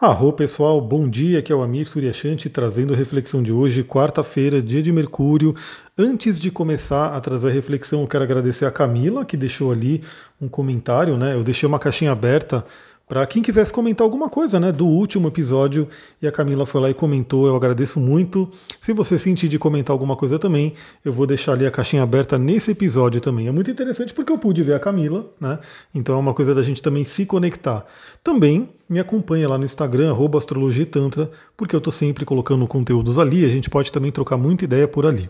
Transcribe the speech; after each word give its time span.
Arro 0.00 0.32
pessoal, 0.32 0.80
bom 0.80 1.08
dia, 1.08 1.38
aqui 1.38 1.52
é 1.52 1.54
o 1.54 1.62
Amir 1.62 1.86
Suryashanti 1.86 2.50
trazendo 2.50 2.92
a 2.92 2.96
reflexão 2.96 3.40
de 3.40 3.52
hoje, 3.52 3.84
quarta-feira, 3.84 4.60
dia 4.60 4.82
de 4.82 4.90
Mercúrio. 4.90 5.54
Antes 5.96 6.36
de 6.36 6.50
começar 6.50 7.14
a 7.14 7.20
trazer 7.20 7.48
a 7.48 7.52
reflexão, 7.52 8.00
eu 8.00 8.08
quero 8.08 8.24
agradecer 8.24 8.66
a 8.66 8.72
Camila, 8.72 9.24
que 9.24 9.36
deixou 9.36 9.70
ali 9.70 10.02
um 10.40 10.48
comentário, 10.48 11.16
né? 11.16 11.34
Eu 11.34 11.44
deixei 11.44 11.68
uma 11.68 11.78
caixinha 11.78 12.10
aberta 12.10 12.66
para 13.06 13.26
quem 13.26 13.42
quisesse 13.42 13.72
comentar 13.72 14.04
alguma 14.04 14.30
coisa 14.30 14.58
né, 14.58 14.72
do 14.72 14.86
último 14.86 15.28
episódio, 15.28 15.88
e 16.22 16.26
a 16.26 16.32
Camila 16.32 16.64
foi 16.64 16.80
lá 16.80 16.90
e 16.90 16.94
comentou, 16.94 17.46
eu 17.46 17.54
agradeço 17.54 18.00
muito. 18.00 18.50
Se 18.80 18.94
você 18.94 19.18
sentir 19.18 19.46
de 19.46 19.58
comentar 19.58 19.92
alguma 19.92 20.16
coisa 20.16 20.38
também, 20.38 20.72
eu 21.04 21.12
vou 21.12 21.26
deixar 21.26 21.52
ali 21.52 21.66
a 21.66 21.70
caixinha 21.70 22.02
aberta 22.02 22.38
nesse 22.38 22.70
episódio 22.70 23.20
também. 23.20 23.46
É 23.46 23.50
muito 23.50 23.70
interessante 23.70 24.14
porque 24.14 24.32
eu 24.32 24.38
pude 24.38 24.62
ver 24.62 24.74
a 24.74 24.78
Camila, 24.78 25.30
né? 25.38 25.58
Então 25.94 26.14
é 26.14 26.18
uma 26.18 26.32
coisa 26.32 26.54
da 26.54 26.62
gente 26.62 26.80
também 26.80 27.04
se 27.04 27.26
conectar. 27.26 27.84
Também 28.22 28.70
me 28.88 28.98
acompanha 28.98 29.48
lá 29.48 29.58
no 29.58 29.64
Instagram, 29.64 30.14
astrologitantra, 30.38 31.30
porque 31.56 31.74
eu 31.74 31.78
estou 31.78 31.92
sempre 31.92 32.24
colocando 32.24 32.66
conteúdos 32.66 33.18
ali, 33.18 33.44
a 33.44 33.48
gente 33.48 33.68
pode 33.68 33.92
também 33.92 34.10
trocar 34.10 34.36
muita 34.36 34.64
ideia 34.64 34.88
por 34.88 35.04
ali. 35.04 35.28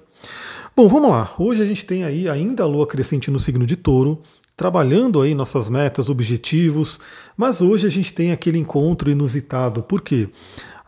Bom, 0.77 0.89
vamos 0.89 1.11
lá. 1.11 1.33
Hoje 1.39 1.63
a 1.63 1.67
gente 1.67 1.85
tem 1.85 2.05
aí 2.05 2.29
ainda 2.29 2.65
a 2.65 2.67
lua 2.67 2.87
crescente 2.87 3.31
no 3.31 3.39
signo 3.39 3.65
de 3.67 3.77
touro 3.77 4.21
trabalhando 4.57 5.21
aí 5.21 5.35
nossas 5.35 5.69
metas, 5.69 6.09
objetivos, 6.09 7.01
mas 7.37 7.61
hoje 7.61 7.87
a 7.87 7.91
gente 7.91 8.13
tem 8.13 8.33
aquele 8.33 8.59
encontro 8.59 9.11
inusitado. 9.11 9.83
Por 9.83 10.01
quê? 10.01 10.29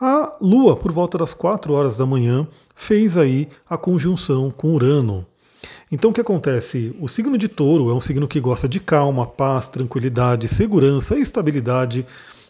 A 0.01 0.37
Lua, 0.41 0.77
por 0.77 0.93
volta 0.93 1.19
das 1.19 1.33
4 1.33 1.73
horas 1.73 1.97
da 1.97 2.05
manhã, 2.05 2.47
fez 2.75 3.17
aí 3.17 3.49
a 3.69 3.77
conjunção 3.79 4.51
com 4.51 4.75
Urano. 4.75 5.27
Então 5.91 6.11
o 6.11 6.13
que 6.13 6.21
acontece? 6.21 6.95
O 7.01 7.09
signo 7.09 7.39
de 7.39 7.49
touro 7.49 7.91
é 7.91 7.95
um 7.95 8.01
signo 8.01 8.29
que 8.29 8.41
gosta 8.41 8.69
de 8.69 8.79
calma, 8.79 9.27
paz, 9.27 9.69
tranquilidade, 9.69 10.49
segurança, 10.49 11.19
estabilidade. 11.19 12.05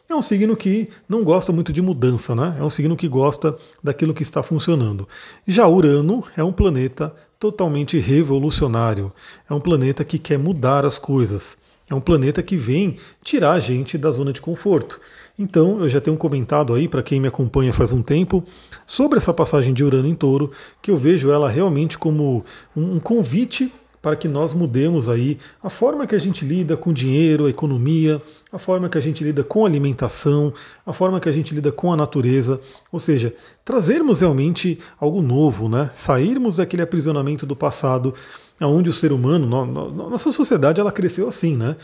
É 0.09 0.15
um 0.15 0.23
signo 0.23 0.57
que 0.57 0.89
não 1.09 1.23
gosta 1.23 1.53
muito 1.53 1.73
de 1.73 1.83
mudança, 1.83 2.35
né? 2.35 2.57
É 2.59 2.63
um 2.63 2.71
signo 2.71 2.97
que 2.97 3.09
gosta 3.09 3.57
daquilo 3.83 4.15
que 4.15 4.23
está 4.23 4.43
funcionando. 4.43 5.07
Já 5.47 5.67
Urano 5.67 6.25
é 6.37 6.43
um 6.43 6.53
planeta 6.53 7.15
totalmente 7.39 7.99
revolucionário. 7.99 9.13
É 9.49 9.55
um 9.55 9.61
planeta 9.61 10.05
que 10.05 10.19
quer 10.19 10.39
mudar 10.39 10.85
as 10.85 10.99
coisas. 10.99 11.59
É 11.89 11.95
um 11.95 12.01
planeta 12.01 12.43
que 12.43 12.57
vem 12.57 12.97
tirar 13.23 13.53
a 13.53 13.61
gente 13.61 13.97
da 13.97 14.11
zona 14.11 14.33
de 14.33 14.41
conforto. 14.41 15.01
Então, 15.39 15.81
eu 15.81 15.89
já 15.89 16.01
tenho 16.01 16.17
comentado 16.17 16.75
aí 16.75 16.89
para 16.89 17.03
quem 17.03 17.21
me 17.21 17.29
acompanha 17.29 17.73
faz 17.73 17.93
um 17.93 18.03
tempo 18.03 18.43
sobre 18.87 19.19
essa 19.19 19.33
passagem 19.33 19.73
de 19.73 19.85
Urano 19.85 20.09
em 20.09 20.15
Touro, 20.15 20.51
que 20.83 20.91
eu 20.91 20.97
vejo 20.97 21.31
ela 21.31 21.49
realmente 21.49 21.97
como 21.97 22.45
um 22.75 22.99
convite 22.99 23.73
para 24.07 24.15
que 24.15 24.29
nós 24.29 24.55
mudemos 24.55 25.09
aí 25.09 25.37
a 25.61 25.69
forma 25.69 26.07
que 26.07 26.15
a 26.15 26.19
gente 26.21 26.45
lida 26.45 26.77
com 26.77 26.93
dinheiro, 26.93 27.47
a 27.47 27.51
economia, 27.51 28.23
a 28.53 28.57
forma 28.57 28.89
que 28.89 28.97
a 28.97 29.01
gente 29.01 29.25
lida 29.25 29.43
com 29.43 29.67
alimentação, 29.67 30.55
a 30.87 30.93
forma 30.93 31.19
que 31.19 31.29
a 31.29 31.33
gente 31.33 31.53
lida 31.53 31.73
com 31.73 31.93
a 31.93 31.97
natureza, 31.97 32.61
ou 32.93 33.01
seja, 33.01 33.35
trazermos 33.65 34.21
realmente 34.21 34.79
algo 35.01 35.21
novo, 35.21 35.69
né? 35.69 35.91
Sairmos 35.93 36.59
daquele 36.59 36.83
aprisionamento 36.83 37.45
do 37.45 37.57
passado, 37.57 38.15
onde 38.61 38.89
o 38.89 38.93
ser 38.93 39.11
humano, 39.11 39.67
nossa 39.93 40.31
sociedade 40.31 40.81
ela 40.81 40.93
cresceu 40.93 41.29
assim, 41.29 41.57
né? 41.57 41.75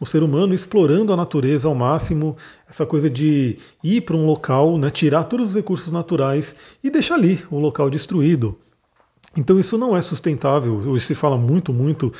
o 0.00 0.06
ser 0.06 0.22
humano 0.22 0.54
explorando 0.54 1.12
a 1.12 1.16
natureza 1.16 1.68
ao 1.68 1.74
máximo, 1.74 2.38
essa 2.66 2.86
coisa 2.86 3.10
de 3.10 3.58
ir 3.84 4.00
para 4.00 4.16
um 4.16 4.24
local, 4.24 4.78
né, 4.78 4.88
tirar 4.88 5.24
todos 5.24 5.50
os 5.50 5.54
recursos 5.54 5.92
naturais 5.92 6.56
e 6.82 6.90
deixar 6.90 7.16
ali 7.16 7.42
o 7.50 7.58
local 7.58 7.90
destruído. 7.90 8.58
Então 9.36 9.60
isso 9.60 9.76
não 9.76 9.96
é 9.96 10.00
sustentável. 10.00 10.74
Hoje 10.86 11.04
se 11.04 11.14
fala 11.14 11.36
muito, 11.36 11.72
muito 11.72 12.12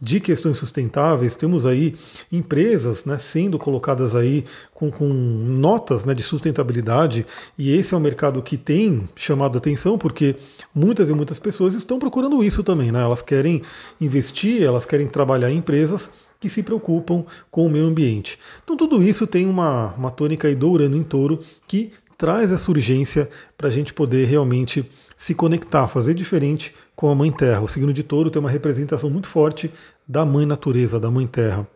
de 0.00 0.18
questões 0.18 0.58
sustentáveis. 0.58 1.36
Temos 1.36 1.64
aí 1.64 1.94
empresas 2.30 3.04
né, 3.04 3.16
sendo 3.16 3.58
colocadas 3.58 4.14
aí 4.14 4.44
com, 4.74 4.90
com 4.90 5.08
notas 5.08 6.04
né, 6.04 6.12
de 6.14 6.22
sustentabilidade 6.22 7.24
e 7.56 7.72
esse 7.72 7.94
é 7.94 7.96
um 7.96 8.00
mercado 8.00 8.42
que 8.42 8.56
tem 8.56 9.08
chamado 9.14 9.56
atenção 9.56 9.96
porque 9.96 10.34
muitas 10.74 11.08
e 11.08 11.14
muitas 11.14 11.38
pessoas 11.38 11.74
estão 11.74 11.98
procurando 11.98 12.42
isso 12.42 12.64
também. 12.64 12.90
Né? 12.90 13.02
Elas 13.02 13.22
querem 13.22 13.62
investir, 14.00 14.62
elas 14.62 14.84
querem 14.84 15.06
trabalhar 15.06 15.50
em 15.50 15.58
empresas 15.58 16.10
que 16.40 16.50
se 16.50 16.62
preocupam 16.62 17.24
com 17.50 17.64
o 17.64 17.70
meio 17.70 17.86
ambiente. 17.86 18.38
Então 18.62 18.76
tudo 18.76 19.02
isso 19.02 19.26
tem 19.26 19.46
uma, 19.46 19.94
uma 19.96 20.10
tônica 20.10 20.48
aí 20.48 20.54
do 20.54 20.68
Urano 20.68 20.96
em 20.96 21.02
touro 21.02 21.38
que 21.66 21.92
traz 22.18 22.52
essa 22.52 22.70
urgência 22.70 23.28
para 23.56 23.68
a 23.68 23.70
gente 23.70 23.92
poder 23.92 24.26
realmente 24.26 24.84
se 25.24 25.34
conectar, 25.34 25.88
fazer 25.88 26.12
diferente 26.12 26.74
com 26.94 27.08
a 27.08 27.14
Mãe 27.14 27.30
Terra. 27.30 27.62
O 27.62 27.66
signo 27.66 27.94
de 27.94 28.02
touro 28.02 28.30
tem 28.30 28.38
uma 28.38 28.50
representação 28.50 29.08
muito 29.08 29.26
forte 29.26 29.70
da 30.06 30.22
Mãe 30.22 30.44
Natureza, 30.44 31.00
da 31.00 31.10
Mãe 31.10 31.26
Terra. 31.26 31.66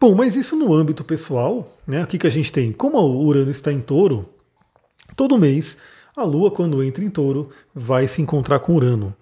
Bom, 0.00 0.12
mas 0.12 0.34
isso 0.34 0.56
no 0.56 0.74
âmbito 0.74 1.04
pessoal, 1.04 1.72
né? 1.86 2.02
O 2.02 2.06
que, 2.08 2.18
que 2.18 2.26
a 2.26 2.30
gente 2.30 2.50
tem? 2.50 2.72
Como 2.72 2.98
o 2.98 3.24
Urano 3.24 3.48
está 3.48 3.72
em 3.72 3.78
touro, 3.78 4.28
todo 5.14 5.38
mês 5.38 5.76
a 6.16 6.24
Lua, 6.24 6.50
quando 6.50 6.82
entra 6.82 7.04
em 7.04 7.08
touro, 7.08 7.50
vai 7.72 8.08
se 8.08 8.20
encontrar 8.20 8.58
com 8.58 8.74
Urano. 8.74 9.14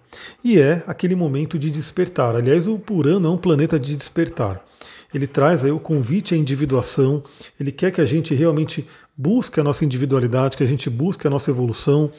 E 0.43 0.59
é 0.59 0.83
aquele 0.87 1.15
momento 1.15 1.59
de 1.59 1.69
despertar. 1.69 2.35
Aliás, 2.35 2.67
o 2.67 2.81
Urano 2.89 3.27
é 3.27 3.31
um 3.31 3.37
planeta 3.37 3.79
de 3.79 3.95
despertar. 3.95 4.65
Ele 5.13 5.25
traz 5.25 5.63
aí 5.63 5.71
o 5.71 5.79
convite 5.79 6.35
à 6.35 6.37
individuação, 6.37 7.23
ele 7.59 7.71
quer 7.71 7.91
que 7.91 7.99
a 7.99 8.05
gente 8.05 8.33
realmente 8.33 8.85
busque 9.17 9.59
a 9.59 9.63
nossa 9.63 9.83
individualidade, 9.83 10.55
que 10.55 10.63
a 10.63 10.67
gente 10.67 10.89
busque 10.89 11.27
a 11.27 11.29
nossa 11.29 11.51
evolução. 11.51 12.09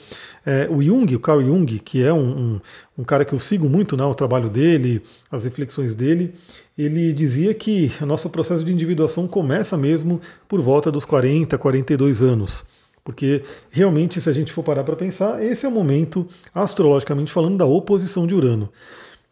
É, 0.44 0.68
o 0.70 0.82
Jung, 0.82 1.14
o 1.14 1.20
Carl 1.20 1.40
Jung, 1.40 1.78
que 1.78 2.02
é 2.02 2.12
um, 2.12 2.18
um, 2.18 2.60
um, 2.98 3.04
cara 3.04 3.24
que 3.24 3.32
eu 3.32 3.38
sigo 3.38 3.68
muito, 3.68 3.96
né, 3.96 4.04
o 4.04 4.14
trabalho 4.14 4.50
dele, 4.50 5.02
as 5.30 5.44
reflexões 5.44 5.94
dele, 5.94 6.34
ele 6.76 7.12
dizia 7.12 7.54
que 7.54 7.90
o 8.02 8.06
nosso 8.06 8.28
processo 8.28 8.64
de 8.64 8.72
individuação 8.72 9.26
começa 9.26 9.76
mesmo 9.76 10.20
por 10.46 10.60
volta 10.60 10.90
dos 10.90 11.04
40, 11.04 11.56
42 11.56 12.22
anos. 12.22 12.64
Porque 13.02 13.42
realmente, 13.70 14.20
se 14.20 14.28
a 14.28 14.32
gente 14.32 14.52
for 14.52 14.62
parar 14.62 14.84
para 14.84 14.94
pensar, 14.94 15.42
esse 15.42 15.64
é 15.64 15.68
o 15.68 15.72
momento, 15.72 16.26
astrologicamente 16.54 17.32
falando, 17.32 17.56
da 17.56 17.64
oposição 17.64 18.26
de 18.26 18.34
Urano. 18.34 18.70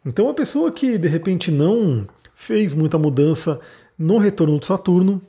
Então, 0.03 0.29
a 0.29 0.33
pessoa 0.33 0.71
que 0.71 0.97
de 0.97 1.07
repente 1.07 1.51
não 1.51 2.05
fez 2.39 2.73
muita 2.73 2.97
mudança 2.97 3.59
no 3.97 4.17
retorno 4.17 4.57
de 4.57 4.65
Saturno, 4.65 5.21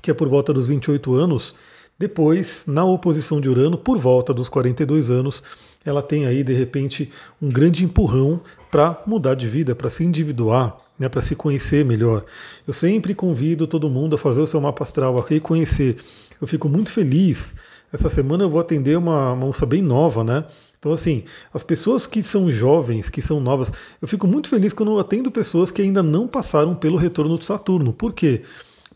que 0.00 0.10
é 0.10 0.14
por 0.14 0.26
volta 0.26 0.54
dos 0.54 0.66
28 0.66 1.14
anos. 1.14 1.54
Depois, 1.98 2.64
na 2.66 2.82
oposição 2.82 3.42
de 3.42 3.48
Urano, 3.50 3.76
por 3.76 3.98
volta 3.98 4.32
dos 4.32 4.48
42 4.48 5.10
anos, 5.10 5.42
ela 5.84 6.00
tem 6.00 6.24
aí, 6.24 6.42
de 6.42 6.54
repente, 6.54 7.12
um 7.42 7.50
grande 7.50 7.84
empurrão 7.84 8.40
para 8.70 9.02
mudar 9.06 9.34
de 9.34 9.46
vida, 9.46 9.74
para 9.74 9.90
se 9.90 10.02
individuar, 10.02 10.78
né, 10.98 11.10
para 11.10 11.20
se 11.20 11.36
conhecer 11.36 11.84
melhor. 11.84 12.24
Eu 12.66 12.72
sempre 12.72 13.14
convido 13.14 13.66
todo 13.66 13.90
mundo 13.90 14.16
a 14.16 14.18
fazer 14.18 14.40
o 14.40 14.46
seu 14.46 14.62
mapa 14.62 14.82
astral, 14.82 15.18
a 15.18 15.24
reconhecer. 15.24 15.98
Eu 16.40 16.48
fico 16.48 16.70
muito 16.70 16.90
feliz. 16.90 17.54
Essa 17.92 18.08
semana 18.08 18.44
eu 18.44 18.50
vou 18.50 18.60
atender 18.60 18.96
uma 18.96 19.36
moça 19.36 19.66
bem 19.66 19.82
nova, 19.82 20.24
né? 20.24 20.44
Então, 20.80 20.92
assim, 20.92 21.24
as 21.52 21.62
pessoas 21.62 22.06
que 22.06 22.22
são 22.22 22.50
jovens, 22.50 23.10
que 23.10 23.20
são 23.20 23.38
novas, 23.38 23.70
eu 24.00 24.08
fico 24.08 24.26
muito 24.26 24.48
feliz 24.48 24.72
quando 24.72 24.92
eu 24.92 24.98
atendo 24.98 25.30
pessoas 25.30 25.70
que 25.70 25.82
ainda 25.82 26.02
não 26.02 26.26
passaram 26.26 26.74
pelo 26.74 26.96
retorno 26.96 27.38
de 27.38 27.44
Saturno. 27.44 27.92
Por 27.92 28.14
quê? 28.14 28.42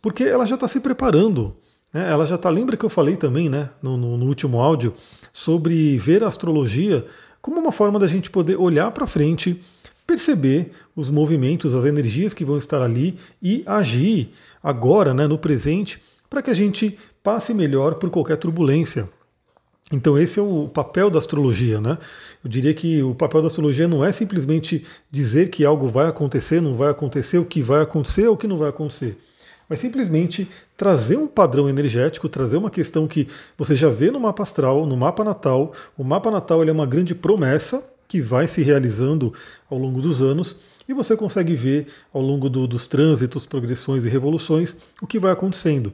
Porque 0.01 0.25
ela 0.25 0.47
já 0.47 0.55
está 0.55 0.67
se 0.67 0.81
preparando. 0.81 1.55
Né? 1.93 2.11
Ela 2.11 2.25
já 2.25 2.37
está. 2.37 2.49
Lembra 2.49 2.75
que 2.75 2.85
eu 2.87 2.89
falei 2.89 3.17
também, 3.17 3.51
né, 3.51 3.69
no, 3.83 3.99
no, 3.99 4.17
no 4.17 4.27
último 4.27 4.63
áudio, 4.63 4.95
sobre 5.31 5.99
ver 5.99 6.25
a 6.25 6.29
astrologia 6.29 7.05
como 7.43 7.61
uma 7.61 7.73
forma 7.73 7.99
da 7.99 8.07
gente 8.07 8.31
poder 8.31 8.57
olhar 8.57 8.91
para 8.91 9.07
frente, 9.07 9.63
perceber 10.07 10.73
os 10.97 11.11
movimentos, 11.11 11.75
as 11.75 11.85
energias 11.85 12.33
que 12.33 12.47
vão 12.47 12.57
estar 12.57 12.81
ali 12.81 13.19
e 13.43 13.63
agir 13.67 14.33
agora, 14.63 15.13
né, 15.13 15.27
no 15.27 15.37
presente, 15.37 16.03
para 16.31 16.41
que 16.41 16.51
a 16.51 16.55
gente 16.55 16.99
passe 17.23 17.53
melhor 17.53 17.97
por 17.97 18.09
qualquer 18.09 18.39
turbulência. 18.39 19.07
Então 19.93 20.19
esse 20.19 20.39
é 20.39 20.43
o 20.43 20.69
papel 20.69 21.11
da 21.11 21.19
astrologia, 21.19 21.81
né? 21.81 21.99
Eu 22.43 22.51
diria 22.51 22.73
que 22.73 23.03
o 23.03 23.15
papel 23.15 23.43
da 23.43 23.49
astrologia 23.49 23.87
não 23.87 24.05
é 24.05 24.11
simplesmente 24.11 24.85
dizer 25.11 25.51
que 25.51 25.65
algo 25.65 25.89
vai 25.89 26.09
acontecer, 26.09 26.61
não 26.61 26.75
vai 26.75 26.91
acontecer, 26.91 27.39
o 27.39 27.45
que 27.45 27.63
vai 27.63 27.83
acontecer 27.83 28.27
ou 28.27 28.35
o 28.35 28.37
que 28.37 28.47
não 28.47 28.57
vai 28.57 28.71
acontecer 28.71 29.19
mas 29.69 29.81
simplesmente 29.81 30.49
trazer 30.77 31.17
um 31.17 31.27
padrão 31.27 31.69
energético, 31.69 32.29
trazer 32.29 32.57
uma 32.57 32.71
questão 32.71 33.07
que 33.07 33.27
você 33.57 33.75
já 33.75 33.89
vê 33.89 34.11
no 34.11 34.21
mapa 34.21 34.43
astral, 34.43 34.87
no 34.87 34.97
mapa 34.97 35.25
natal. 35.25 35.73
O 35.97 36.05
mapa 36.05 36.31
natal 36.31 36.61
ele 36.61 36.71
é 36.71 36.73
uma 36.73 36.87
grande 36.87 37.15
promessa 37.15 37.83
que 38.07 38.21
vai 38.21 38.47
se 38.47 38.63
realizando 38.63 39.33
ao 39.71 39.79
longo 39.79 40.01
dos 40.01 40.21
anos 40.21 40.57
e 40.89 40.93
você 40.93 41.17
consegue 41.17 41.55
ver 41.55 41.87
ao 42.13 42.21
longo 42.21 42.49
do, 42.49 42.67
dos 42.67 42.87
trânsitos, 42.87 43.47
progressões 43.47 44.05
e 44.05 44.09
revoluções 44.09 44.77
o 45.01 45.07
que 45.07 45.19
vai 45.19 45.33
acontecendo. 45.33 45.93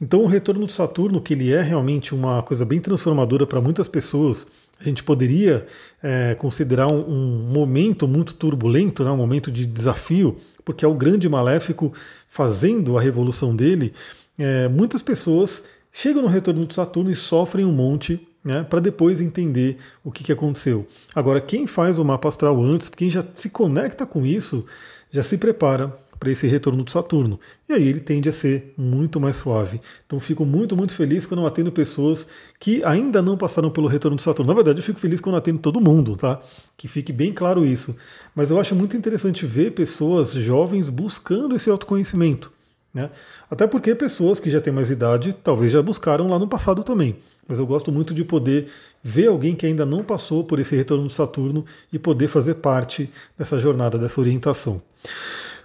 Então 0.00 0.22
o 0.22 0.26
retorno 0.26 0.66
de 0.66 0.72
Saturno, 0.72 1.20
que 1.20 1.34
ele 1.34 1.52
é 1.52 1.62
realmente 1.62 2.14
uma 2.14 2.42
coisa 2.42 2.64
bem 2.64 2.80
transformadora 2.80 3.46
para 3.46 3.60
muitas 3.60 3.88
pessoas, 3.88 4.46
a 4.80 4.84
gente 4.84 5.04
poderia 5.04 5.64
é, 6.02 6.34
considerar 6.34 6.88
um, 6.88 7.08
um, 7.08 7.52
momento 7.52 8.08
muito 8.08 8.34
turbulento, 8.34 9.04
né, 9.04 9.10
um 9.10 9.16
momento 9.16 9.50
de 9.50 9.64
desafio, 9.64 10.36
porque 10.64 10.84
é 10.84 10.88
o 10.88 10.94
grande 10.94 11.28
maléfico 11.28 11.92
fazendo 12.28 12.98
a 12.98 13.00
revolução 13.00 13.54
dele. 13.54 13.92
É, 14.36 14.66
muitas 14.66 15.00
pessoas 15.02 15.62
chegam 15.92 16.22
no 16.22 16.28
retorno 16.28 16.66
de 16.66 16.74
Saturno 16.74 17.10
e 17.10 17.16
sofrem 17.16 17.64
um 17.64 17.72
monte 17.72 18.26
né, 18.44 18.62
para 18.62 18.80
depois 18.80 19.20
entender 19.20 19.76
o 20.02 20.10
que, 20.10 20.24
que 20.24 20.32
aconteceu. 20.32 20.86
Agora, 21.14 21.40
quem 21.40 21.66
faz 21.66 21.98
o 21.98 22.04
mapa 22.04 22.28
astral 22.28 22.60
antes, 22.62 22.88
quem 22.88 23.10
já 23.10 23.24
se 23.34 23.50
conecta 23.50 24.04
com 24.04 24.26
isso, 24.26 24.66
já 25.10 25.22
se 25.22 25.38
prepara 25.38 25.92
para 26.22 26.30
esse 26.30 26.46
retorno 26.46 26.84
do 26.84 26.90
Saturno. 26.90 27.40
E 27.68 27.72
aí 27.72 27.88
ele 27.88 27.98
tende 27.98 28.28
a 28.28 28.32
ser 28.32 28.72
muito 28.78 29.18
mais 29.18 29.34
suave. 29.34 29.80
Então 30.06 30.20
fico 30.20 30.44
muito, 30.44 30.76
muito 30.76 30.94
feliz 30.94 31.26
quando 31.26 31.40
eu 31.40 31.46
atendo 31.48 31.72
pessoas 31.72 32.28
que 32.60 32.82
ainda 32.84 33.20
não 33.20 33.36
passaram 33.36 33.68
pelo 33.70 33.88
retorno 33.88 34.16
do 34.16 34.22
Saturno. 34.22 34.48
Na 34.48 34.54
verdade, 34.54 34.78
eu 34.78 34.84
fico 34.84 35.00
feliz 35.00 35.20
quando 35.20 35.34
eu 35.34 35.38
atendo 35.38 35.58
todo 35.58 35.80
mundo, 35.80 36.16
tá? 36.16 36.40
Que 36.76 36.86
fique 36.86 37.12
bem 37.12 37.32
claro 37.32 37.66
isso. 37.66 37.96
Mas 38.36 38.52
eu 38.52 38.60
acho 38.60 38.76
muito 38.76 38.96
interessante 38.96 39.44
ver 39.44 39.72
pessoas 39.72 40.30
jovens 40.30 40.88
buscando 40.88 41.56
esse 41.56 41.68
autoconhecimento. 41.68 42.52
Né? 42.92 43.10
Até 43.50 43.66
porque 43.66 43.94
pessoas 43.94 44.38
que 44.38 44.50
já 44.50 44.60
têm 44.60 44.72
mais 44.72 44.90
idade 44.90 45.34
talvez 45.42 45.72
já 45.72 45.82
buscaram 45.82 46.28
lá 46.28 46.38
no 46.38 46.46
passado 46.46 46.84
também. 46.84 47.16
Mas 47.48 47.58
eu 47.58 47.66
gosto 47.66 47.90
muito 47.90 48.12
de 48.12 48.24
poder 48.24 48.68
ver 49.02 49.28
alguém 49.28 49.54
que 49.54 49.66
ainda 49.66 49.86
não 49.86 50.04
passou 50.04 50.44
por 50.44 50.58
esse 50.58 50.76
retorno 50.76 51.08
de 51.08 51.14
Saturno 51.14 51.64
e 51.92 51.98
poder 51.98 52.28
fazer 52.28 52.54
parte 52.54 53.10
dessa 53.36 53.58
jornada, 53.58 53.98
dessa 53.98 54.20
orientação. 54.20 54.82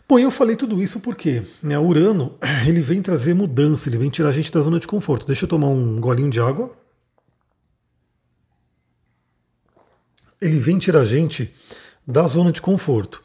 Bom, 0.08 0.18
eu 0.18 0.32
falei 0.32 0.56
tudo 0.56 0.82
isso 0.82 1.02
porque 1.02 1.44
né, 1.62 1.78
Urano 1.78 2.34
ele 2.66 2.80
vem 2.82 3.02
trazer 3.02 3.34
mudança, 3.34 3.90
ele 3.90 3.98
vem 3.98 4.10
tirar 4.10 4.30
a 4.30 4.32
gente 4.32 4.52
da 4.52 4.62
zona 4.62 4.80
de 4.80 4.88
conforto. 4.88 5.28
Deixa 5.28 5.44
eu 5.44 5.50
tomar 5.50 5.68
um 5.68 6.00
golinho 6.00 6.30
de 6.30 6.40
água. 6.40 6.72
Ele 10.40 10.60
vem 10.60 10.78
tirar 10.78 11.02
a 11.02 11.06
gente 11.06 11.54
da 12.08 12.26
zona 12.26 12.54
de 12.54 12.62
conforto. 12.62 13.22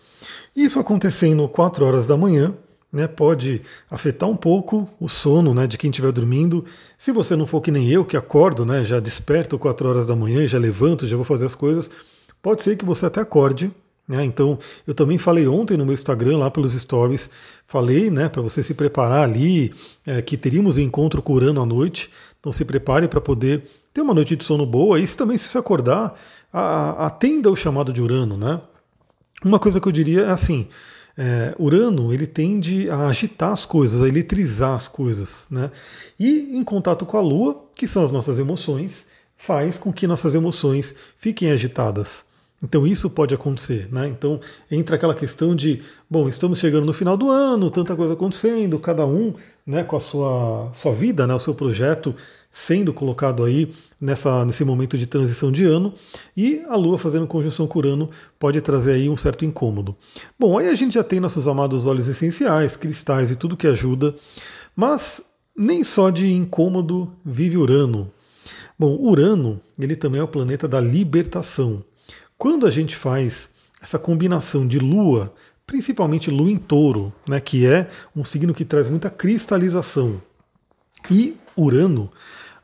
Isso 0.56 0.80
acontecendo 0.80 1.48
4 1.48 1.84
horas 1.84 2.08
da 2.08 2.16
manhã, 2.16 2.52
né, 2.92 3.06
pode 3.06 3.62
afetar 3.90 4.28
um 4.28 4.36
pouco 4.36 4.86
o 5.00 5.08
sono 5.08 5.54
né, 5.54 5.66
de 5.66 5.78
quem 5.78 5.88
estiver 5.90 6.12
dormindo. 6.12 6.64
Se 6.98 7.10
você 7.10 7.34
não 7.34 7.46
for 7.46 7.62
que 7.62 7.70
nem 7.70 7.88
eu, 7.88 8.04
que 8.04 8.16
acordo, 8.16 8.66
né, 8.66 8.84
já 8.84 9.00
desperto 9.00 9.58
4 9.58 9.88
horas 9.88 10.06
da 10.06 10.14
manhã, 10.14 10.46
já 10.46 10.58
levanto, 10.58 11.06
já 11.06 11.16
vou 11.16 11.24
fazer 11.24 11.46
as 11.46 11.54
coisas, 11.54 11.90
pode 12.42 12.62
ser 12.62 12.76
que 12.76 12.84
você 12.84 13.06
até 13.06 13.20
acorde. 13.20 13.70
Né, 14.06 14.24
então, 14.24 14.58
eu 14.86 14.92
também 14.92 15.16
falei 15.16 15.46
ontem 15.46 15.76
no 15.76 15.86
meu 15.86 15.94
Instagram, 15.94 16.36
lá 16.36 16.50
pelos 16.50 16.74
stories, 16.74 17.30
falei 17.66 18.10
né, 18.10 18.28
para 18.28 18.42
você 18.42 18.62
se 18.62 18.74
preparar 18.74 19.22
ali, 19.22 19.72
é, 20.06 20.20
que 20.20 20.36
teríamos 20.36 20.76
um 20.76 20.82
encontro 20.82 21.22
com 21.22 21.32
Urano 21.32 21.62
à 21.62 21.66
noite. 21.66 22.10
Então, 22.38 22.52
se 22.52 22.64
prepare 22.64 23.08
para 23.08 23.20
poder 23.20 23.62
ter 23.94 24.02
uma 24.02 24.12
noite 24.12 24.36
de 24.36 24.44
sono 24.44 24.66
boa. 24.66 24.98
E 24.98 25.06
se 25.06 25.16
também 25.16 25.38
se 25.38 25.56
acordar, 25.56 26.18
atenda 26.52 27.48
o 27.48 27.56
chamado 27.56 27.92
de 27.92 28.02
Urano. 28.02 28.36
Né? 28.36 28.60
Uma 29.44 29.60
coisa 29.60 29.80
que 29.80 29.86
eu 29.86 29.92
diria 29.92 30.22
é 30.22 30.30
assim 30.30 30.66
é, 31.16 31.54
Urano 31.58 32.12
ele 32.12 32.26
tende 32.26 32.88
a 32.88 33.06
agitar 33.06 33.52
as 33.52 33.64
coisas, 33.66 34.02
a 34.02 34.08
eletrizar 34.08 34.74
as 34.74 34.88
coisas, 34.88 35.46
né? 35.50 35.70
E 36.18 36.56
em 36.56 36.64
contato 36.64 37.04
com 37.04 37.16
a 37.16 37.20
Lua, 37.20 37.64
que 37.76 37.86
são 37.86 38.04
as 38.04 38.10
nossas 38.10 38.38
emoções, 38.38 39.06
faz 39.36 39.78
com 39.78 39.92
que 39.92 40.06
nossas 40.06 40.34
emoções 40.34 40.94
fiquem 41.16 41.50
agitadas. 41.50 42.24
Então 42.62 42.86
isso 42.86 43.10
pode 43.10 43.34
acontecer, 43.34 43.88
né? 43.90 44.06
Então 44.06 44.40
entra 44.70 44.94
aquela 44.94 45.14
questão 45.14 45.54
de, 45.54 45.82
bom, 46.08 46.28
estamos 46.28 46.60
chegando 46.60 46.86
no 46.86 46.92
final 46.92 47.16
do 47.16 47.28
ano, 47.28 47.70
tanta 47.70 47.96
coisa 47.96 48.14
acontecendo, 48.14 48.78
cada 48.78 49.04
um, 49.04 49.34
né, 49.66 49.82
com 49.82 49.96
a 49.96 50.00
sua 50.00 50.70
sua 50.72 50.92
vida, 50.92 51.26
né, 51.26 51.34
o 51.34 51.40
seu 51.40 51.54
projeto 51.54 52.14
sendo 52.54 52.92
colocado 52.92 53.42
aí 53.42 53.72
nessa, 53.98 54.44
nesse 54.44 54.62
momento 54.62 54.98
de 54.98 55.06
transição 55.06 55.50
de 55.50 55.64
ano, 55.64 55.94
e 56.36 56.62
a 56.68 56.76
Lua 56.76 56.98
fazendo 56.98 57.26
conjunção 57.26 57.66
com 57.66 57.78
Urano 57.78 58.10
pode 58.38 58.60
trazer 58.60 58.92
aí 58.92 59.08
um 59.08 59.16
certo 59.16 59.46
incômodo. 59.46 59.96
Bom, 60.38 60.58
aí 60.58 60.68
a 60.68 60.74
gente 60.74 60.94
já 60.94 61.02
tem 61.02 61.18
nossos 61.18 61.48
amados 61.48 61.86
óleos 61.86 62.08
essenciais, 62.08 62.76
cristais 62.76 63.30
e 63.30 63.36
tudo 63.36 63.56
que 63.56 63.66
ajuda, 63.66 64.14
mas 64.76 65.22
nem 65.56 65.82
só 65.82 66.10
de 66.10 66.30
incômodo 66.30 67.10
vive 67.24 67.56
Urano. 67.56 68.12
Bom, 68.78 68.96
Urano, 69.00 69.58
ele 69.78 69.96
também 69.96 70.20
é 70.20 70.24
o 70.24 70.28
planeta 70.28 70.68
da 70.68 70.80
libertação. 70.80 71.82
Quando 72.36 72.66
a 72.66 72.70
gente 72.70 72.94
faz 72.96 73.48
essa 73.80 73.98
combinação 73.98 74.66
de 74.66 74.78
Lua, 74.78 75.32
principalmente 75.66 76.30
Lua 76.30 76.50
em 76.50 76.58
Touro, 76.58 77.12
né, 77.26 77.40
que 77.40 77.66
é 77.66 77.88
um 78.14 78.24
signo 78.24 78.52
que 78.52 78.64
traz 78.64 78.88
muita 78.88 79.08
cristalização, 79.08 80.20
e 81.10 81.36
Urano, 81.56 82.10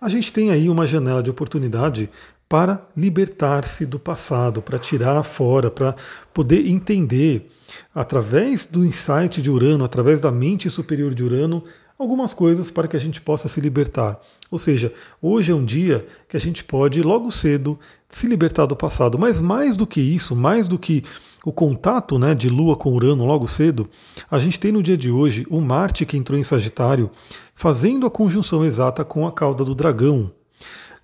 a 0.00 0.08
gente 0.08 0.32
tem 0.32 0.50
aí 0.50 0.68
uma 0.68 0.86
janela 0.86 1.22
de 1.22 1.30
oportunidade 1.30 2.08
para 2.48 2.86
libertar-se 2.96 3.84
do 3.84 3.98
passado, 3.98 4.62
para 4.62 4.78
tirar 4.78 5.22
fora, 5.22 5.70
para 5.70 5.94
poder 6.32 6.66
entender, 6.66 7.48
através 7.94 8.64
do 8.64 8.84
insight 8.84 9.42
de 9.42 9.50
Urano, 9.50 9.84
através 9.84 10.20
da 10.20 10.30
mente 10.30 10.70
superior 10.70 11.14
de 11.14 11.22
Urano, 11.22 11.62
algumas 11.98 12.32
coisas 12.32 12.70
para 12.70 12.88
que 12.88 12.96
a 12.96 13.00
gente 13.00 13.20
possa 13.20 13.48
se 13.48 13.60
libertar. 13.60 14.18
Ou 14.50 14.58
seja, 14.58 14.92
hoje 15.20 15.52
é 15.52 15.54
um 15.54 15.64
dia 15.64 16.06
que 16.28 16.36
a 16.36 16.40
gente 16.40 16.64
pode, 16.64 17.02
logo 17.02 17.30
cedo, 17.30 17.78
se 18.08 18.26
libertar 18.26 18.66
do 18.66 18.76
passado. 18.76 19.18
Mas 19.18 19.40
mais 19.40 19.76
do 19.76 19.86
que 19.86 20.00
isso, 20.00 20.34
mais 20.34 20.68
do 20.68 20.78
que 20.78 21.04
o 21.48 21.52
contato 21.52 22.18
né, 22.18 22.34
de 22.34 22.50
Lua 22.50 22.76
com 22.76 22.92
Urano 22.92 23.24
logo 23.24 23.48
cedo, 23.48 23.88
a 24.30 24.38
gente 24.38 24.60
tem 24.60 24.70
no 24.70 24.82
dia 24.82 24.98
de 24.98 25.10
hoje 25.10 25.46
o 25.48 25.62
Marte 25.62 26.04
que 26.04 26.14
entrou 26.14 26.38
em 26.38 26.44
Sagitário, 26.44 27.10
fazendo 27.54 28.06
a 28.06 28.10
conjunção 28.10 28.66
exata 28.66 29.02
com 29.02 29.26
a 29.26 29.32
cauda 29.32 29.64
do 29.64 29.74
dragão. 29.74 30.30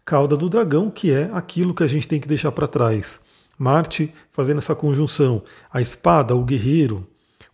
Cauda 0.05 0.37
do 0.37 0.51
dragão, 0.51 0.91
que 0.91 1.11
é 1.11 1.31
aquilo 1.33 1.73
que 1.73 1.83
a 1.83 1.87
gente 1.87 2.07
tem 2.07 2.21
que 2.21 2.29
deixar 2.29 2.53
para 2.53 2.67
trás. 2.67 3.21
Marte 3.59 4.13
fazendo 4.31 4.59
essa 4.59 4.75
conjunção. 4.75 5.43
A 5.73 5.81
espada, 5.81 6.37
o 6.37 6.45
guerreiro, 6.45 7.07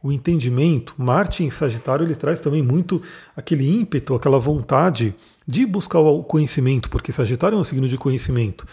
o 0.02 0.10
entendimento. 0.10 0.92
Marte 0.98 1.44
em 1.44 1.50
Sagitário 1.50 2.04
ele 2.04 2.16
traz 2.16 2.40
também 2.40 2.60
muito 2.60 3.00
aquele 3.37 3.70
ímpeto, 3.70 4.16
aquela 4.16 4.40
vontade 4.40 5.14
de 5.46 5.64
buscar 5.64 6.00
o 6.00 6.25
conhecimento, 6.25 6.90
porque 6.90 7.12
Sagitário 7.12 7.56
é 7.56 7.60
um 7.60 7.62
signo 7.62 7.87
de 7.87 7.96
conhecimento. 7.96 8.66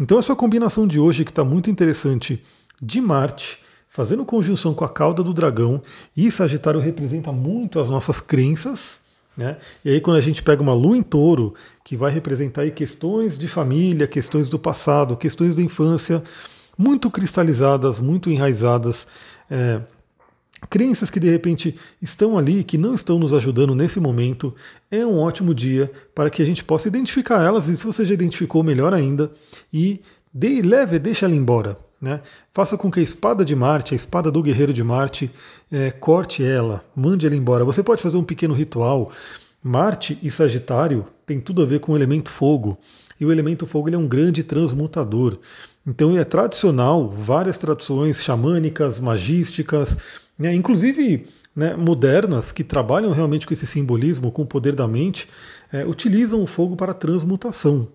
Então 0.00 0.18
essa 0.18 0.34
combinação 0.34 0.86
de 0.86 0.98
hoje 0.98 1.26
que 1.26 1.30
está 1.30 1.44
muito 1.44 1.68
interessante 1.68 2.42
de 2.80 3.00
Marte, 3.00 3.58
fazendo 3.88 4.24
conjunção 4.24 4.72
com 4.72 4.84
a 4.84 4.88
cauda 4.88 5.22
do 5.22 5.34
dragão, 5.34 5.82
e 6.16 6.30
Sagitário 6.30 6.80
representa 6.80 7.32
muito 7.32 7.80
as 7.80 7.90
nossas 7.90 8.20
crenças, 8.20 9.00
né? 9.36 9.56
E 9.84 9.90
aí 9.90 10.00
quando 10.00 10.16
a 10.16 10.20
gente 10.20 10.42
pega 10.42 10.62
uma 10.62 10.74
lua 10.74 10.96
em 10.96 11.02
touro, 11.02 11.54
que 11.84 11.96
vai 11.96 12.10
representar 12.10 12.62
aí 12.62 12.70
questões 12.70 13.36
de 13.36 13.48
família, 13.48 14.06
questões 14.06 14.48
do 14.48 14.58
passado, 14.58 15.16
questões 15.16 15.54
da 15.54 15.62
infância, 15.62 16.22
muito 16.76 17.10
cristalizadas, 17.10 18.00
muito 18.00 18.30
enraizadas, 18.30 19.06
é, 19.50 19.80
crenças 20.68 21.10
que 21.10 21.20
de 21.20 21.28
repente 21.28 21.76
estão 22.00 22.36
ali, 22.36 22.62
que 22.62 22.78
não 22.78 22.94
estão 22.94 23.18
nos 23.18 23.32
ajudando 23.32 23.74
nesse 23.74 23.98
momento, 23.98 24.54
é 24.90 25.04
um 25.04 25.18
ótimo 25.18 25.54
dia 25.54 25.90
para 26.14 26.30
que 26.30 26.42
a 26.42 26.46
gente 26.46 26.64
possa 26.64 26.88
identificar 26.88 27.42
elas 27.42 27.68
e 27.68 27.76
se 27.76 27.84
você 27.84 28.04
já 28.04 28.14
identificou, 28.14 28.62
melhor 28.62 28.92
ainda, 28.92 29.30
e 29.72 30.00
de, 30.32 30.62
leve, 30.62 30.98
deixa 30.98 31.26
ela 31.26 31.34
embora. 31.34 31.76
Né? 32.00 32.22
Faça 32.52 32.76
com 32.78 32.90
que 32.90 32.98
a 32.98 33.02
espada 33.02 33.44
de 33.44 33.54
Marte, 33.54 33.92
a 33.92 33.96
espada 33.96 34.30
do 34.30 34.42
guerreiro 34.42 34.72
de 34.72 34.82
Marte, 34.82 35.30
é, 35.70 35.90
corte 35.90 36.42
ela, 36.42 36.82
mande 36.96 37.26
ela 37.26 37.36
embora. 37.36 37.64
Você 37.64 37.82
pode 37.82 38.02
fazer 38.02 38.16
um 38.16 38.24
pequeno 38.24 38.54
ritual. 38.54 39.12
Marte 39.62 40.18
e 40.22 40.30
Sagitário 40.30 41.06
tem 41.26 41.38
tudo 41.38 41.60
a 41.60 41.66
ver 41.66 41.80
com 41.80 41.92
o 41.92 41.96
elemento 41.96 42.30
fogo. 42.30 42.78
E 43.20 43.26
o 43.26 43.30
elemento 43.30 43.66
fogo 43.66 43.94
é 43.94 43.98
um 43.98 44.08
grande 44.08 44.42
transmutador. 44.42 45.38
Então 45.86 46.16
é 46.16 46.24
tradicional, 46.24 47.10
várias 47.10 47.58
tradições 47.58 48.22
xamânicas, 48.22 48.98
magísticas, 48.98 49.98
né, 50.38 50.54
inclusive 50.54 51.26
né, 51.54 51.76
modernas, 51.76 52.50
que 52.50 52.64
trabalham 52.64 53.12
realmente 53.12 53.46
com 53.46 53.52
esse 53.52 53.66
simbolismo, 53.66 54.32
com 54.32 54.42
o 54.42 54.46
poder 54.46 54.74
da 54.74 54.88
mente, 54.88 55.28
é, 55.70 55.84
utilizam 55.84 56.42
o 56.42 56.46
fogo 56.46 56.76
para 56.76 56.94
transmutação. 56.94 57.88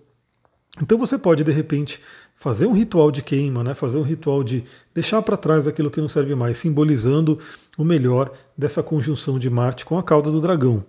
Então 0.81 0.97
você 0.97 1.17
pode, 1.17 1.43
de 1.43 1.51
repente, 1.51 1.99
fazer 2.35 2.67
um 2.67 2.73
ritual 2.73 3.11
de 3.11 3.21
queima, 3.21 3.63
né, 3.63 3.73
fazer 3.73 3.97
um 3.97 4.03
ritual 4.03 4.43
de 4.43 4.63
deixar 4.93 5.21
para 5.21 5.37
trás 5.37 5.67
aquilo 5.67 5.89
que 5.89 6.01
não 6.01 6.09
serve 6.09 6.35
mais, 6.35 6.57
simbolizando 6.57 7.39
o 7.77 7.83
melhor 7.83 8.31
dessa 8.57 8.83
conjunção 8.83 9.39
de 9.39 9.49
Marte 9.49 9.85
com 9.85 9.97
a 9.97 10.03
cauda 10.03 10.29
do 10.29 10.41
dragão. 10.41 10.83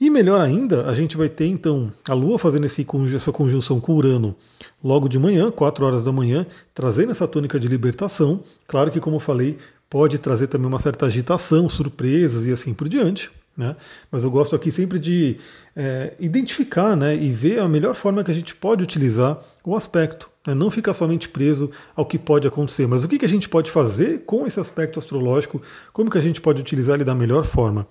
E 0.00 0.10
melhor 0.10 0.40
ainda, 0.40 0.86
a 0.86 0.94
gente 0.94 1.16
vai 1.16 1.28
ter 1.28 1.46
então 1.46 1.92
a 2.08 2.14
Lua 2.14 2.38
fazendo 2.38 2.66
esse, 2.66 2.84
essa 3.14 3.30
conjunção 3.30 3.78
com 3.80 3.94
Urano 3.94 4.34
logo 4.82 5.08
de 5.08 5.18
manhã, 5.18 5.50
4 5.50 5.84
horas 5.84 6.02
da 6.02 6.10
manhã, 6.10 6.44
trazendo 6.74 7.12
essa 7.12 7.28
tônica 7.28 7.60
de 7.60 7.68
libertação. 7.68 8.42
Claro 8.66 8.90
que, 8.90 8.98
como 8.98 9.16
eu 9.16 9.20
falei, 9.20 9.58
pode 9.88 10.18
trazer 10.18 10.48
também 10.48 10.66
uma 10.66 10.78
certa 10.78 11.06
agitação, 11.06 11.68
surpresas 11.68 12.46
e 12.46 12.52
assim 12.52 12.74
por 12.74 12.88
diante. 12.88 13.30
Né? 13.56 13.76
Mas 14.10 14.24
eu 14.24 14.30
gosto 14.30 14.56
aqui 14.56 14.70
sempre 14.70 14.98
de 14.98 15.36
é, 15.76 16.14
identificar 16.18 16.96
né, 16.96 17.14
e 17.14 17.30
ver 17.30 17.58
a 17.60 17.68
melhor 17.68 17.94
forma 17.94 18.24
que 18.24 18.30
a 18.30 18.34
gente 18.34 18.54
pode 18.54 18.82
utilizar 18.82 19.38
o 19.64 19.76
aspecto. 19.76 20.30
Né? 20.46 20.54
Não 20.54 20.70
ficar 20.70 20.94
somente 20.94 21.28
preso 21.28 21.70
ao 21.94 22.06
que 22.06 22.18
pode 22.18 22.48
acontecer, 22.48 22.86
mas 22.86 23.04
o 23.04 23.08
que, 23.08 23.18
que 23.18 23.24
a 23.24 23.28
gente 23.28 23.48
pode 23.48 23.70
fazer 23.70 24.22
com 24.24 24.46
esse 24.46 24.58
aspecto 24.58 24.98
astrológico, 24.98 25.60
como 25.92 26.10
que 26.10 26.18
a 26.18 26.22
gente 26.22 26.40
pode 26.40 26.60
utilizar 26.60 26.94
ele 26.94 27.04
da 27.04 27.14
melhor 27.14 27.44
forma. 27.44 27.86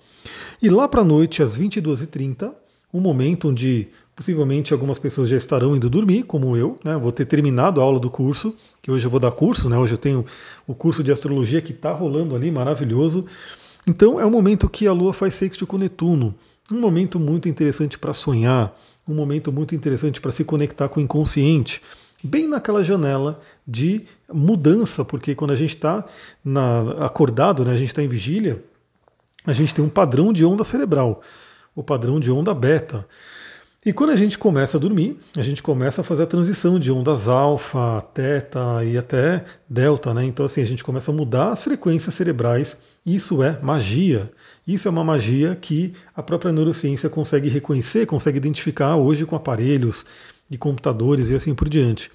E 0.60 0.68
lá 0.68 0.88
para 0.88 1.02
a 1.02 1.04
noite, 1.04 1.42
às 1.42 1.56
22h30, 1.56 2.52
um 2.92 3.00
momento 3.00 3.48
onde 3.48 3.88
possivelmente 4.14 4.72
algumas 4.72 4.98
pessoas 4.98 5.28
já 5.30 5.36
estarão 5.36 5.74
indo 5.74 5.88
dormir, 5.88 6.24
como 6.24 6.56
eu, 6.56 6.78
né? 6.84 6.96
vou 6.96 7.10
ter 7.10 7.24
terminado 7.24 7.80
a 7.80 7.84
aula 7.84 7.98
do 7.98 8.10
curso, 8.10 8.54
que 8.82 8.90
hoje 8.90 9.06
eu 9.06 9.10
vou 9.10 9.18
dar 9.18 9.32
curso, 9.32 9.68
né? 9.68 9.78
hoje 9.78 9.94
eu 9.94 9.98
tenho 9.98 10.24
o 10.66 10.74
curso 10.74 11.02
de 11.02 11.10
astrologia 11.10 11.62
que 11.62 11.72
está 11.72 11.92
rolando 11.92 12.36
ali, 12.36 12.50
maravilhoso. 12.50 13.24
Então 13.86 14.20
é 14.20 14.24
um 14.24 14.30
momento 14.30 14.68
que 14.68 14.86
a 14.86 14.92
Lua 14.92 15.12
faz 15.12 15.34
sexto 15.34 15.66
com 15.66 15.76
Netuno, 15.76 16.34
um 16.70 16.80
momento 16.80 17.18
muito 17.18 17.48
interessante 17.48 17.98
para 17.98 18.14
sonhar, 18.14 18.76
um 19.06 19.14
momento 19.14 19.52
muito 19.52 19.74
interessante 19.74 20.20
para 20.20 20.30
se 20.30 20.44
conectar 20.44 20.88
com 20.88 21.00
o 21.00 21.02
inconsciente, 21.02 21.82
bem 22.22 22.46
naquela 22.48 22.84
janela 22.84 23.40
de 23.66 24.02
mudança, 24.32 25.04
porque 25.04 25.34
quando 25.34 25.50
a 25.50 25.56
gente 25.56 25.74
está 25.74 26.04
acordado, 27.00 27.64
né, 27.64 27.72
a 27.72 27.76
gente 27.76 27.88
está 27.88 28.02
em 28.02 28.08
vigília, 28.08 28.62
a 29.44 29.52
gente 29.52 29.74
tem 29.74 29.84
um 29.84 29.88
padrão 29.88 30.32
de 30.32 30.44
onda 30.44 30.62
cerebral, 30.62 31.20
o 31.74 31.82
padrão 31.82 32.20
de 32.20 32.30
onda 32.30 32.54
beta. 32.54 33.06
E 33.84 33.92
quando 33.92 34.10
a 34.10 34.16
gente 34.16 34.38
começa 34.38 34.76
a 34.76 34.80
dormir, 34.80 35.18
a 35.36 35.42
gente 35.42 35.60
começa 35.60 36.02
a 36.02 36.04
fazer 36.04 36.22
a 36.22 36.26
transição 36.26 36.78
de 36.78 36.92
ondas 36.92 37.26
alfa, 37.26 38.00
teta 38.14 38.84
e 38.84 38.96
até 38.96 39.44
delta, 39.68 40.14
né? 40.14 40.24
Então 40.24 40.46
assim, 40.46 40.62
a 40.62 40.64
gente 40.64 40.84
começa 40.84 41.10
a 41.10 41.14
mudar 41.14 41.48
as 41.48 41.64
frequências 41.64 42.14
cerebrais. 42.14 42.76
Isso 43.04 43.42
é 43.42 43.58
magia. 43.60 44.30
Isso 44.64 44.86
é 44.86 44.90
uma 44.92 45.02
magia 45.02 45.56
que 45.56 45.92
a 46.14 46.22
própria 46.22 46.52
neurociência 46.52 47.10
consegue 47.10 47.48
reconhecer, 47.48 48.06
consegue 48.06 48.36
identificar 48.36 48.94
hoje 48.94 49.26
com 49.26 49.34
aparelhos 49.34 50.06
e 50.48 50.56
computadores 50.56 51.30
e 51.30 51.34
assim 51.34 51.52
por 51.52 51.68
diante. 51.68 52.08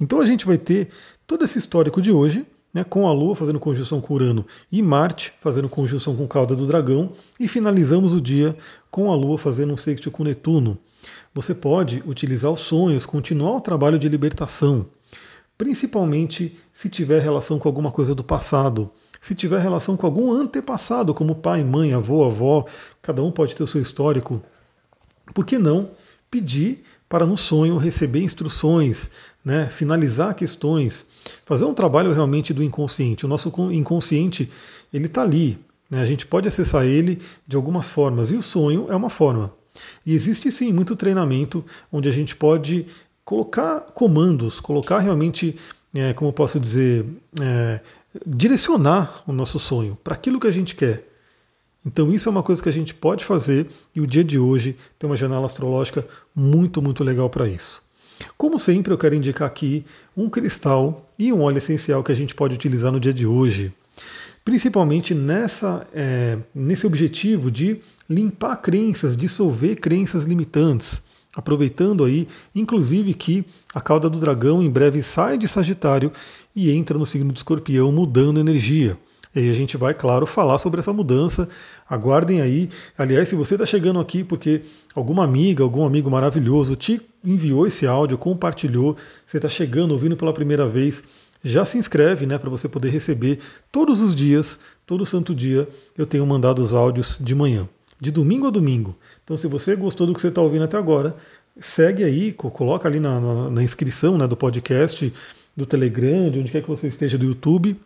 Então 0.00 0.22
a 0.22 0.24
gente 0.24 0.46
vai 0.46 0.56
ter 0.56 0.88
todo 1.26 1.44
esse 1.44 1.58
histórico 1.58 2.00
de 2.00 2.10
hoje, 2.10 2.46
né, 2.72 2.82
com 2.82 3.06
a 3.06 3.12
Lua 3.12 3.36
fazendo 3.36 3.60
conjunção 3.60 4.00
com 4.00 4.14
Urano 4.14 4.46
e 4.72 4.80
Marte 4.80 5.34
fazendo 5.42 5.68
conjunção 5.68 6.16
com 6.16 6.26
Cauda 6.26 6.56
do 6.56 6.66
Dragão, 6.66 7.12
e 7.38 7.46
finalizamos 7.46 8.14
o 8.14 8.22
dia 8.22 8.56
com 8.90 9.12
a 9.12 9.14
Lua 9.14 9.36
fazendo 9.36 9.74
um 9.74 9.76
sexto 9.76 10.10
com 10.10 10.24
Netuno. 10.24 10.78
Você 11.32 11.54
pode 11.54 12.02
utilizar 12.06 12.50
os 12.50 12.60
sonhos, 12.60 13.06
continuar 13.06 13.56
o 13.56 13.60
trabalho 13.60 13.98
de 13.98 14.08
libertação, 14.08 14.86
principalmente 15.56 16.58
se 16.72 16.88
tiver 16.88 17.22
relação 17.22 17.58
com 17.58 17.68
alguma 17.68 17.92
coisa 17.92 18.14
do 18.14 18.24
passado, 18.24 18.90
se 19.20 19.34
tiver 19.34 19.60
relação 19.60 19.96
com 19.96 20.06
algum 20.06 20.32
antepassado, 20.32 21.14
como 21.14 21.36
pai, 21.36 21.62
mãe, 21.62 21.92
avô, 21.92 22.24
avó, 22.24 22.64
cada 23.00 23.22
um 23.22 23.30
pode 23.30 23.54
ter 23.54 23.62
o 23.62 23.66
seu 23.66 23.80
histórico. 23.80 24.42
Por 25.32 25.44
que 25.44 25.58
não 25.58 25.90
pedir 26.30 26.82
para 27.08 27.26
no 27.26 27.36
sonho 27.36 27.76
receber 27.76 28.22
instruções, 28.22 29.10
né, 29.44 29.68
finalizar 29.68 30.34
questões, 30.34 31.04
fazer 31.44 31.64
um 31.64 31.74
trabalho 31.74 32.12
realmente 32.12 32.54
do 32.54 32.62
inconsciente. 32.62 33.24
O 33.26 33.28
nosso 33.28 33.52
inconsciente 33.72 34.50
ele 34.92 35.06
está 35.06 35.22
ali, 35.22 35.58
né, 35.90 36.00
a 36.00 36.04
gente 36.04 36.26
pode 36.26 36.46
acessar 36.46 36.84
ele 36.84 37.20
de 37.46 37.56
algumas 37.56 37.88
formas 37.88 38.30
e 38.30 38.36
o 38.36 38.42
sonho 38.42 38.86
é 38.88 38.96
uma 38.96 39.10
forma. 39.10 39.59
E 40.04 40.14
existe 40.14 40.50
sim 40.50 40.72
muito 40.72 40.96
treinamento 40.96 41.64
onde 41.92 42.08
a 42.08 42.12
gente 42.12 42.34
pode 42.36 42.86
colocar 43.24 43.80
comandos, 43.94 44.60
colocar 44.60 44.98
realmente, 44.98 45.56
é, 45.94 46.12
como 46.12 46.30
eu 46.30 46.32
posso 46.32 46.58
dizer, 46.58 47.04
é, 47.40 47.80
direcionar 48.26 49.22
o 49.26 49.32
nosso 49.32 49.58
sonho 49.58 49.96
para 50.02 50.14
aquilo 50.14 50.40
que 50.40 50.46
a 50.46 50.50
gente 50.50 50.74
quer. 50.74 51.06
Então 51.84 52.12
isso 52.12 52.28
é 52.28 52.32
uma 52.32 52.42
coisa 52.42 52.62
que 52.62 52.68
a 52.68 52.72
gente 52.72 52.94
pode 52.94 53.24
fazer 53.24 53.66
e 53.94 54.00
o 54.00 54.06
dia 54.06 54.24
de 54.24 54.38
hoje 54.38 54.76
tem 54.98 55.08
uma 55.08 55.16
janela 55.16 55.46
astrológica 55.46 56.06
muito, 56.34 56.82
muito 56.82 57.02
legal 57.02 57.30
para 57.30 57.48
isso. 57.48 57.82
Como 58.36 58.58
sempre, 58.58 58.92
eu 58.92 58.98
quero 58.98 59.14
indicar 59.14 59.48
aqui 59.48 59.84
um 60.16 60.28
cristal 60.28 61.08
e 61.18 61.32
um 61.32 61.40
óleo 61.42 61.58
essencial 61.58 62.04
que 62.04 62.12
a 62.12 62.14
gente 62.14 62.34
pode 62.34 62.54
utilizar 62.54 62.92
no 62.92 63.00
dia 63.00 63.14
de 63.14 63.26
hoje. 63.26 63.72
Principalmente 64.50 65.14
nessa, 65.14 65.86
é, 65.94 66.36
nesse 66.52 66.84
objetivo 66.84 67.52
de 67.52 67.78
limpar 68.08 68.56
crenças, 68.56 69.16
dissolver 69.16 69.76
crenças 69.76 70.24
limitantes. 70.24 71.04
Aproveitando 71.36 72.02
aí, 72.02 72.26
inclusive, 72.52 73.14
que 73.14 73.44
a 73.72 73.80
cauda 73.80 74.10
do 74.10 74.18
dragão 74.18 74.60
em 74.60 74.68
breve 74.68 75.04
sai 75.04 75.38
de 75.38 75.46
Sagitário 75.46 76.12
e 76.54 76.68
entra 76.72 76.98
no 76.98 77.06
signo 77.06 77.32
do 77.32 77.36
escorpião, 77.36 77.92
mudando 77.92 78.40
energia. 78.40 78.98
E 79.32 79.48
a 79.48 79.52
gente 79.52 79.76
vai, 79.76 79.94
claro, 79.94 80.26
falar 80.26 80.58
sobre 80.58 80.80
essa 80.80 80.92
mudança. 80.92 81.48
Aguardem 81.88 82.40
aí. 82.40 82.68
Aliás, 82.98 83.28
se 83.28 83.36
você 83.36 83.54
está 83.54 83.64
chegando 83.64 84.00
aqui 84.00 84.24
porque 84.24 84.62
alguma 84.96 85.22
amiga, 85.22 85.62
algum 85.62 85.86
amigo 85.86 86.10
maravilhoso 86.10 86.74
te 86.74 87.00
enviou 87.24 87.68
esse 87.68 87.86
áudio, 87.86 88.18
compartilhou, 88.18 88.96
você 89.24 89.36
está 89.36 89.48
chegando, 89.48 89.92
ouvindo 89.92 90.16
pela 90.16 90.32
primeira 90.32 90.66
vez, 90.66 91.04
já 91.42 91.64
se 91.64 91.78
inscreve, 91.78 92.26
né, 92.26 92.38
para 92.38 92.50
você 92.50 92.68
poder 92.68 92.90
receber 92.90 93.38
todos 93.72 94.00
os 94.00 94.14
dias, 94.14 94.58
todo 94.86 95.06
santo 95.06 95.34
dia, 95.34 95.68
eu 95.96 96.06
tenho 96.06 96.26
mandado 96.26 96.62
os 96.62 96.74
áudios 96.74 97.18
de 97.20 97.34
manhã, 97.34 97.68
de 98.00 98.10
domingo 98.10 98.46
a 98.46 98.50
domingo. 98.50 98.96
Então, 99.24 99.36
se 99.36 99.46
você 99.46 99.74
gostou 99.74 100.06
do 100.06 100.14
que 100.14 100.20
você 100.20 100.28
está 100.28 100.40
ouvindo 100.40 100.64
até 100.64 100.76
agora, 100.76 101.16
segue 101.58 102.04
aí, 102.04 102.32
coloca 102.32 102.88
ali 102.88 103.00
na, 103.00 103.20
na, 103.20 103.50
na 103.50 103.62
inscrição 103.62 104.18
né, 104.18 104.26
do 104.26 104.36
podcast, 104.36 105.12
do 105.56 105.66
Telegram, 105.66 106.30
de 106.30 106.40
onde 106.40 106.52
quer 106.52 106.62
que 106.62 106.68
você 106.68 106.88
esteja, 106.88 107.18
do 107.18 107.24
YouTube, 107.24 107.76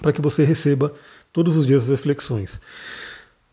para 0.00 0.12
que 0.12 0.20
você 0.20 0.44
receba 0.44 0.92
todos 1.32 1.56
os 1.56 1.66
dias 1.66 1.84
as 1.84 1.90
reflexões. 1.90 2.60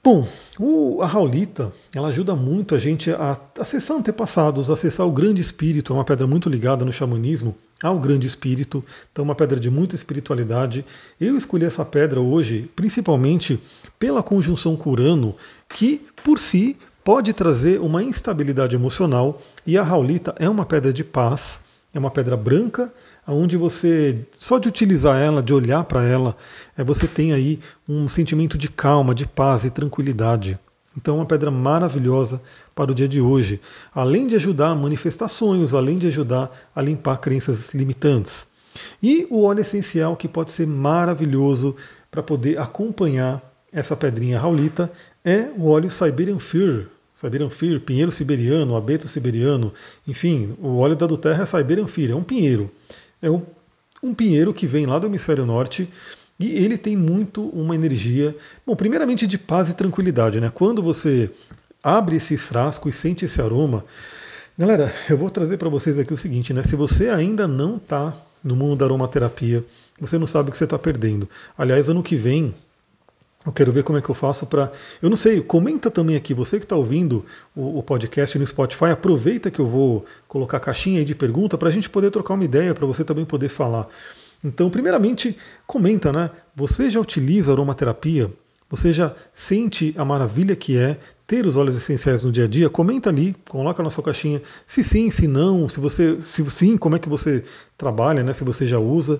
Bom, 0.04 0.28
o, 0.60 1.02
a 1.02 1.08
Raulita 1.08 1.74
ela 1.94 2.10
ajuda 2.10 2.36
muito 2.36 2.76
a 2.76 2.80
gente 2.80 3.10
a 3.12 3.40
acessar 3.60 3.98
antepassados, 3.98 4.70
acessar 4.70 5.08
o 5.08 5.12
grande 5.12 5.42
espírito, 5.42 5.94
é 5.94 5.96
uma 5.96 6.06
pedra 6.06 6.28
muito 6.28 6.48
ligada 6.48 6.86
no 6.86 6.94
xamanismo 6.94 7.56
ao 7.84 8.00
grande 8.00 8.26
espírito, 8.26 8.84
então 9.12 9.24
uma 9.24 9.36
pedra 9.36 9.60
de 9.60 9.70
muita 9.70 9.96
espiritualidade. 9.96 10.86
Eu 11.20 11.36
escolhi 11.36 11.66
essa 11.66 11.86
pedra 11.86 12.22
hoje 12.22 12.70
principalmente 12.76 13.60
pela 14.00 14.24
conjunção 14.24 14.76
com 14.76 14.92
Urano, 14.92 15.36
que 15.70 16.06
por 16.24 16.40
si 16.40 16.78
pode 17.04 17.34
trazer 17.34 17.80
uma 17.80 18.02
instabilidade 18.02 18.76
emocional, 18.76 19.40
e 19.66 19.78
a 19.78 19.84
Raulita 19.84 20.34
é 20.40 20.50
uma 20.50 20.66
pedra 20.66 20.92
de 20.92 21.04
paz, 21.04 21.60
é 21.94 22.00
uma 22.00 22.10
pedra 22.10 22.36
branca, 22.36 22.92
onde 23.28 23.58
você, 23.58 24.20
só 24.38 24.60
de 24.60 24.68
utilizar 24.68 25.20
ela, 25.20 25.42
de 25.42 25.54
olhar 25.54 25.84
para 25.84 26.04
ela, 26.04 26.36
é, 26.78 26.84
você 26.84 27.08
tem 27.08 27.34
aí 27.34 27.60
um 27.88 28.08
sentimento 28.08 28.58
de 28.58 28.70
calma, 28.70 29.16
de 29.16 29.26
paz 29.26 29.64
e 29.64 29.70
tranquilidade. 29.70 30.60
Então, 30.98 31.18
uma 31.18 31.26
pedra 31.26 31.52
maravilhosa 31.52 32.42
para 32.74 32.92
o 32.92 32.96
dia 32.96 33.08
de 33.08 33.20
hoje, 33.20 33.60
além 33.94 34.28
de 34.28 34.36
ajudar 34.36 34.70
a 34.70 34.76
manifestar 34.76 35.28
sonhos, 35.28 35.74
além 35.74 35.98
de 35.98 36.08
ajudar 36.08 36.50
a 36.76 36.82
limpar 36.82 37.18
crenças 37.18 37.74
limitantes. 37.74 38.48
E 39.02 39.28
o 39.30 39.44
óleo 39.44 39.62
essencial 39.62 40.16
que 40.16 40.28
pode 40.28 40.52
ser 40.52 40.68
maravilhoso 40.68 41.76
para 42.10 42.24
poder 42.24 42.60
acompanhar 42.60 43.42
essa 43.72 43.96
pedrinha 43.96 44.40
raulita 44.40 44.92
é 45.24 45.50
o 45.58 45.68
óleo 45.68 45.90
Siberian 45.90 46.40
Fir. 46.40 46.88
Siberian 47.14 47.50
Fir, 47.50 47.80
pinheiro 47.82 48.12
siberiano, 48.12 48.76
abeto 48.76 49.08
siberiano, 49.08 49.74
enfim, 50.08 50.56
o 50.62 50.78
óleo 50.78 50.96
da 50.96 51.06
do 51.06 51.18
terra 51.18 51.44
é 51.44 51.46
Siberian 51.46 51.88
Fir, 51.88 52.12
é 52.12 52.16
um 52.16 52.24
pinheiro. 52.24 52.70
É 53.22 53.30
um, 53.30 53.42
um 54.04 54.14
pinheiro 54.14 54.54
que 54.54 54.68
vem 54.68 54.86
lá 54.86 55.00
do 55.00 55.08
hemisfério 55.08 55.46
norte 55.46 55.90
e 56.40 56.52
ele 56.52 56.78
tem 56.78 56.98
muito 56.98 57.48
uma 57.50 57.76
energia, 57.76 58.36
bom, 58.66 58.76
primeiramente 58.76 59.26
de 59.26 59.38
paz 59.38 59.70
e 59.70 59.74
tranquilidade, 59.74 60.42
né? 60.42 60.52
Quando 60.54 60.82
você 60.82 61.30
abre 61.82 62.18
esses 62.18 62.44
frascos 62.44 62.94
e 62.94 62.98
sente 62.98 63.26
esse 63.26 63.42
aroma, 63.42 63.86
galera, 64.58 64.94
eu 65.10 65.18
vou 65.18 65.30
trazer 65.30 65.58
para 65.58 65.70
vocês 65.70 65.98
aqui 65.98 66.14
o 66.14 66.18
seguinte, 66.18 66.54
né? 66.54 66.64
Se 66.64 66.76
você 66.76 67.10
ainda 67.10 67.48
não 67.48 67.78
está 67.78 68.14
no 68.44 68.56
mundo 68.56 68.78
da 68.78 68.86
aromaterapia, 68.86 69.64
você 70.00 70.18
não 70.18 70.28
sabe 70.28 70.50
o 70.50 70.52
que 70.52 70.58
você 70.58 70.66
está 70.66 70.78
perdendo. 70.78 71.30
Aliás, 71.58 71.90
ano 71.90 72.04
que 72.04 72.16
vem 72.16 72.54
eu 73.46 73.52
quero 73.52 73.72
ver 73.72 73.84
como 73.84 73.98
é 73.98 74.02
que 74.02 74.10
eu 74.10 74.16
faço 74.16 74.48
para. 74.48 74.72
Eu 75.00 75.08
não 75.10 75.16
sei, 75.16 75.40
comenta 75.40 75.92
também 75.92 76.16
aqui, 76.16 76.34
você 76.34 76.58
que 76.58 76.66
está 76.66 76.76
ouvindo 76.76 77.24
o, 77.56 77.78
o, 77.78 77.84
podcast 77.84 78.40
no 78.40 78.48
Spotify, 78.48 78.86
aproveita 78.86 79.52
que 79.52 79.60
eu 79.60 79.68
vou 79.68 80.04
colocar 80.28 80.58
a 80.58 80.60
caixinha 80.60 80.98
aí 80.98 81.06
de 81.06 81.14
pergunta 81.14 81.56
para 81.56 81.70
a 81.70 81.72
gente 81.72 81.88
poder 81.88 82.10
trocar 82.10 82.34
uma 82.34 82.44
ideia, 82.44 82.74
para 82.74 82.88
você 82.88 83.04
também 83.04 83.24
poder 83.24 83.50
falar. 83.50 83.88
Então, 84.46 84.70
primeiramente, 84.70 85.36
comenta, 85.66 86.14
né? 86.14 86.30
Você 86.56 86.88
já 86.88 87.00
utiliza 87.00 87.52
aromaterapia? 87.52 88.32
Você 88.70 88.94
já 88.94 89.14
sente 89.34 89.94
a 89.98 90.06
maravilha 90.06 90.56
que 90.56 90.78
é 90.78 91.00
ter 91.26 91.48
os 91.48 91.56
óleos 91.56 91.76
essenciais 91.76 92.24
no 92.24 92.32
dia 92.32 92.44
a 92.44 92.48
dia? 92.48 92.70
Comenta 92.70 93.10
ali, 93.10 93.36
coloca 93.50 93.82
na 93.82 93.90
sua 93.90 94.04
caixinha 94.04 94.42
se 94.68 94.84
sim, 94.84 95.10
se 95.10 95.28
não, 95.28 95.68
se 95.68 95.80
você, 95.80 96.22
se 96.22 96.48
sim, 96.52 96.78
como 96.78 96.96
é 96.96 97.00
que 97.00 97.10
você 97.10 97.44
trabalha, 97.76 98.22
né? 98.22 98.34
Se 98.34 98.44
você 98.44 98.68
já 98.68 98.78
usa. 98.78 99.20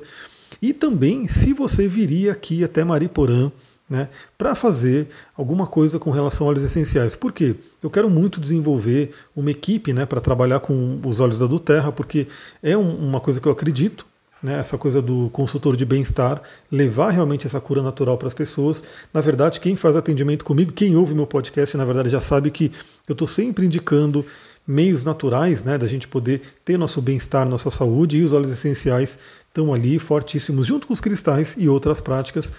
E 0.62 0.74
também 0.74 1.28
se 1.28 1.54
você 1.54 1.88
viria 1.88 2.32
aqui 2.32 2.64
até 2.64 2.84
Mariporã 2.84 3.52
né, 3.90 4.10
para 4.38 4.54
fazer 4.54 5.08
alguma 5.36 5.66
coisa 5.66 5.98
com 6.00 6.12
relação 6.12 6.46
a 6.46 6.50
óleos 6.52 6.64
essenciais. 6.64 7.16
Por 7.16 7.32
quê? 7.32 7.56
Eu 7.82 7.90
quero 7.90 8.10
muito 8.10 8.40
desenvolver 8.40 9.12
uma 9.36 9.52
equipe 9.52 9.92
né, 9.92 10.06
para 10.06 10.22
trabalhar 10.22 10.60
com 10.60 11.00
os 11.04 11.20
óleos 11.20 11.40
da 11.40 11.48
Duterra, 11.48 11.92
porque 11.92 12.28
é 12.62 12.78
um, 12.78 12.96
uma 12.96 13.20
coisa 13.20 13.40
que 13.40 13.48
eu 13.48 13.52
acredito, 13.52 14.06
né, 14.46 14.60
essa 14.60 14.78
coisa 14.78 15.02
do 15.02 15.30
consultor 15.32 15.76
de 15.76 15.86
bem-estar, 15.86 16.42
levar 16.72 17.10
realmente 17.10 17.46
essa 17.46 17.60
cura 17.60 17.82
natural 17.82 18.18
para 18.18 18.28
as 18.28 18.34
pessoas. 18.34 18.84
Na 19.14 19.20
verdade, 19.20 19.60
quem 19.60 19.76
faz 19.76 19.96
atendimento 19.96 20.46
comigo, 20.46 20.72
quem 20.72 20.96
ouve 20.96 21.14
meu 21.14 21.28
podcast, 21.28 21.76
na 21.76 21.84
verdade 21.84 22.10
já 22.10 22.22
sabe 22.22 22.52
que 22.52 22.72
eu 23.08 23.14
estou 23.14 23.28
sempre 23.28 23.66
indicando 23.66 24.26
meios 24.68 25.04
naturais 25.04 25.64
né, 25.64 25.78
da 25.78 25.88
gente 25.88 26.08
poder 26.08 26.42
ter 26.64 26.78
nosso 26.78 27.02
bem-estar, 27.02 27.48
nossa 27.48 27.70
saúde, 27.70 28.18
e 28.18 28.24
os 28.24 28.32
óleos 28.32 28.52
essenciais 28.52 29.18
estão 29.48 29.74
ali 29.74 30.00
fortíssimos, 30.00 30.68
junto 30.68 30.88
com 30.88 30.94
os 30.94 31.02
cristais 31.02 31.56
e 31.58 31.68
outras 31.68 32.00
práticas 32.00 32.52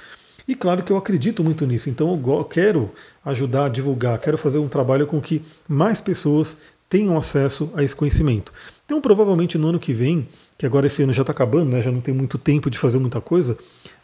e 0.49 0.55
claro 0.55 0.85
que 0.85 0.93
eu 0.93 0.97
acredito 0.97 1.43
muito 1.43 1.67
nisso, 1.67 1.91
então 1.91 2.21
eu 2.25 2.45
quero 2.45 2.93
ajudar 3.25 3.65
a 3.65 3.69
divulgar, 3.69 4.19
quero 4.21 4.39
fazer 4.39 4.59
um 4.59 4.69
trabalho 4.69 5.05
com 5.05 5.21
que 5.21 5.43
mais 5.69 5.99
pessoas 5.99 6.57
tenham 6.89 7.17
acesso 7.17 7.69
a 7.75 7.83
esse 7.83 7.97
conhecimento. 7.97 8.53
Então, 8.85 9.01
provavelmente 9.01 9.59
no 9.59 9.69
ano 9.69 9.81
que 9.81 9.93
vem, 9.93 10.29
que 10.59 10.65
agora 10.65 10.87
esse 10.87 11.03
ano 11.03 11.13
já 11.13 11.23
está 11.23 11.33
acabando, 11.33 11.71
né, 11.71 11.83
já 11.83 11.91
não 11.91 12.01
tem 12.01 12.15
muito 12.15 12.39
tempo 12.39 12.71
de 12.71 12.79
fazer 12.79 12.99
muita 12.99 13.21
coisa, 13.21 13.57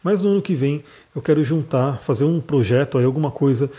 mas 0.02 0.20
no 0.20 0.28
ano 0.30 0.42
que 0.42 0.54
vem 0.54 0.82
eu 1.14 1.22
quero 1.22 1.42
juntar, 1.42 2.00
fazer 2.02 2.24
um 2.24 2.40
projeto 2.40 2.98
aí, 2.98 3.04
alguma 3.04 3.30
coisa, 3.30 3.70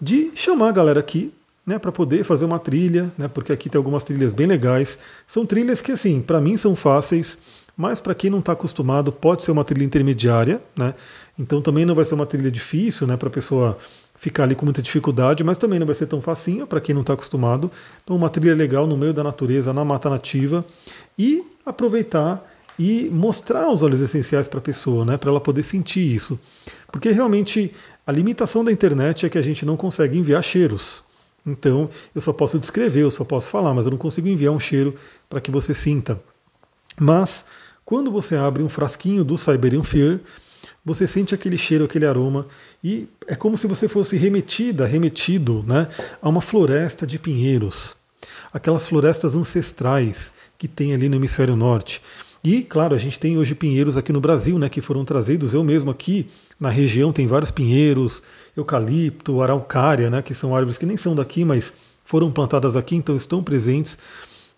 de 0.00 0.30
chamar 0.34 0.68
a 0.68 0.72
galera 0.72 1.00
aqui 1.00 1.32
né, 1.66 1.78
para 1.78 1.90
poder 1.90 2.24
fazer 2.24 2.44
uma 2.44 2.58
trilha, 2.58 3.12
né, 3.16 3.28
porque 3.28 3.52
aqui 3.52 3.68
tem 3.68 3.78
algumas 3.78 4.04
trilhas 4.04 4.32
bem 4.32 4.46
legais. 4.46 4.98
São 5.26 5.46
trilhas 5.46 5.80
que, 5.80 5.92
assim, 5.92 6.20
para 6.20 6.40
mim 6.40 6.56
são 6.56 6.76
fáceis, 6.76 7.38
mas 7.76 7.98
para 7.98 8.14
quem 8.14 8.30
não 8.30 8.38
está 8.38 8.52
acostumado, 8.52 9.10
pode 9.10 9.44
ser 9.44 9.50
uma 9.50 9.64
trilha 9.64 9.84
intermediária, 9.84 10.62
né? 10.76 10.94
Então 11.38 11.60
também 11.60 11.84
não 11.84 11.94
vai 11.94 12.04
ser 12.04 12.14
uma 12.14 12.26
trilha 12.26 12.50
difícil, 12.50 13.06
né, 13.06 13.16
para 13.16 13.28
a 13.28 13.30
pessoa 13.30 13.76
ficar 14.14 14.44
ali 14.44 14.54
com 14.54 14.64
muita 14.64 14.80
dificuldade, 14.80 15.42
mas 15.42 15.58
também 15.58 15.78
não 15.78 15.86
vai 15.86 15.94
ser 15.94 16.06
tão 16.06 16.20
facinho 16.20 16.66
para 16.66 16.80
quem 16.80 16.94
não 16.94 17.02
está 17.02 17.14
acostumado. 17.14 17.70
Então 18.02 18.14
uma 18.14 18.30
trilha 18.30 18.54
legal 18.54 18.86
no 18.86 18.96
meio 18.96 19.12
da 19.12 19.24
natureza, 19.24 19.72
na 19.72 19.84
mata 19.84 20.08
nativa 20.08 20.64
e 21.18 21.44
aproveitar 21.66 22.42
e 22.78 23.08
mostrar 23.12 23.68
os 23.68 23.82
óleos 23.82 24.00
essenciais 24.00 24.48
para 24.48 24.58
a 24.58 24.62
pessoa, 24.62 25.04
né, 25.04 25.16
para 25.16 25.30
ela 25.30 25.40
poder 25.40 25.62
sentir 25.64 26.14
isso. 26.14 26.38
Porque 26.92 27.10
realmente 27.10 27.72
a 28.06 28.12
limitação 28.12 28.64
da 28.64 28.70
internet 28.70 29.26
é 29.26 29.28
que 29.28 29.38
a 29.38 29.42
gente 29.42 29.66
não 29.66 29.76
consegue 29.76 30.16
enviar 30.16 30.42
cheiros. 30.42 31.02
Então 31.44 31.90
eu 32.14 32.20
só 32.20 32.32
posso 32.32 32.58
descrever, 32.58 33.02
eu 33.02 33.10
só 33.10 33.24
posso 33.24 33.48
falar, 33.48 33.74
mas 33.74 33.84
eu 33.84 33.90
não 33.90 33.98
consigo 33.98 34.28
enviar 34.28 34.52
um 34.52 34.60
cheiro 34.60 34.94
para 35.28 35.40
que 35.40 35.50
você 35.50 35.74
sinta. 35.74 36.20
Mas 36.98 37.44
quando 37.84 38.10
você 38.10 38.36
abre 38.36 38.62
um 38.62 38.68
frasquinho 38.68 39.24
do 39.24 39.36
Siberian 39.36 39.82
Fear, 39.82 40.20
você 40.84 41.06
sente 41.06 41.34
aquele 41.34 41.58
cheiro, 41.58 41.84
aquele 41.84 42.06
aroma, 42.06 42.46
e 42.82 43.08
é 43.26 43.34
como 43.34 43.56
se 43.56 43.66
você 43.66 43.88
fosse 43.88 44.16
remetida, 44.16 44.86
remetido 44.86 45.64
né, 45.66 45.88
a 46.20 46.28
uma 46.28 46.40
floresta 46.40 47.06
de 47.06 47.18
pinheiros. 47.18 47.96
Aquelas 48.52 48.84
florestas 48.84 49.34
ancestrais 49.34 50.32
que 50.56 50.68
tem 50.68 50.94
ali 50.94 51.08
no 51.08 51.16
hemisfério 51.16 51.56
norte. 51.56 52.00
E, 52.42 52.62
claro, 52.62 52.94
a 52.94 52.98
gente 52.98 53.18
tem 53.18 53.38
hoje 53.38 53.54
pinheiros 53.54 53.96
aqui 53.96 54.12
no 54.12 54.20
Brasil, 54.20 54.58
né, 54.58 54.68
que 54.68 54.82
foram 54.82 55.04
trazidos. 55.04 55.54
Eu 55.54 55.64
mesmo 55.64 55.90
aqui 55.90 56.28
na 56.60 56.68
região 56.68 57.12
tem 57.12 57.26
vários 57.26 57.50
pinheiros, 57.50 58.22
eucalipto, 58.54 59.40
araucária, 59.40 60.10
né, 60.10 60.20
que 60.20 60.34
são 60.34 60.54
árvores 60.54 60.76
que 60.76 60.84
nem 60.84 60.96
são 60.96 61.14
daqui, 61.14 61.44
mas 61.44 61.72
foram 62.04 62.30
plantadas 62.30 62.76
aqui, 62.76 62.96
então 62.96 63.16
estão 63.16 63.42
presentes. 63.42 63.96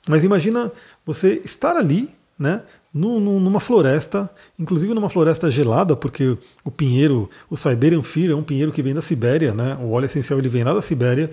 Mas 0.09 0.25
imagina 0.25 0.73
você 1.05 1.41
estar 1.45 1.77
ali, 1.77 2.11
né, 2.37 2.63
numa 2.97 3.61
floresta, 3.61 4.31
inclusive 4.59 4.95
numa 4.95 5.11
floresta 5.11 5.51
gelada, 5.51 5.95
porque 5.95 6.37
o 6.65 6.71
pinheiro, 6.71 7.29
o 7.51 7.57
Siberian 7.57 8.03
Fir 8.03 8.31
é 8.31 8.35
um 8.35 8.43
pinheiro 8.43 8.73
que 8.73 8.81
vem 8.81 8.95
da 8.95 9.03
Sibéria, 9.03 9.53
né, 9.53 9.77
o 9.81 9.91
óleo 9.91 10.07
essencial 10.07 10.39
ele 10.39 10.49
vem 10.49 10.65
lá 10.65 10.73
da 10.73 10.81
Sibéria, 10.81 11.31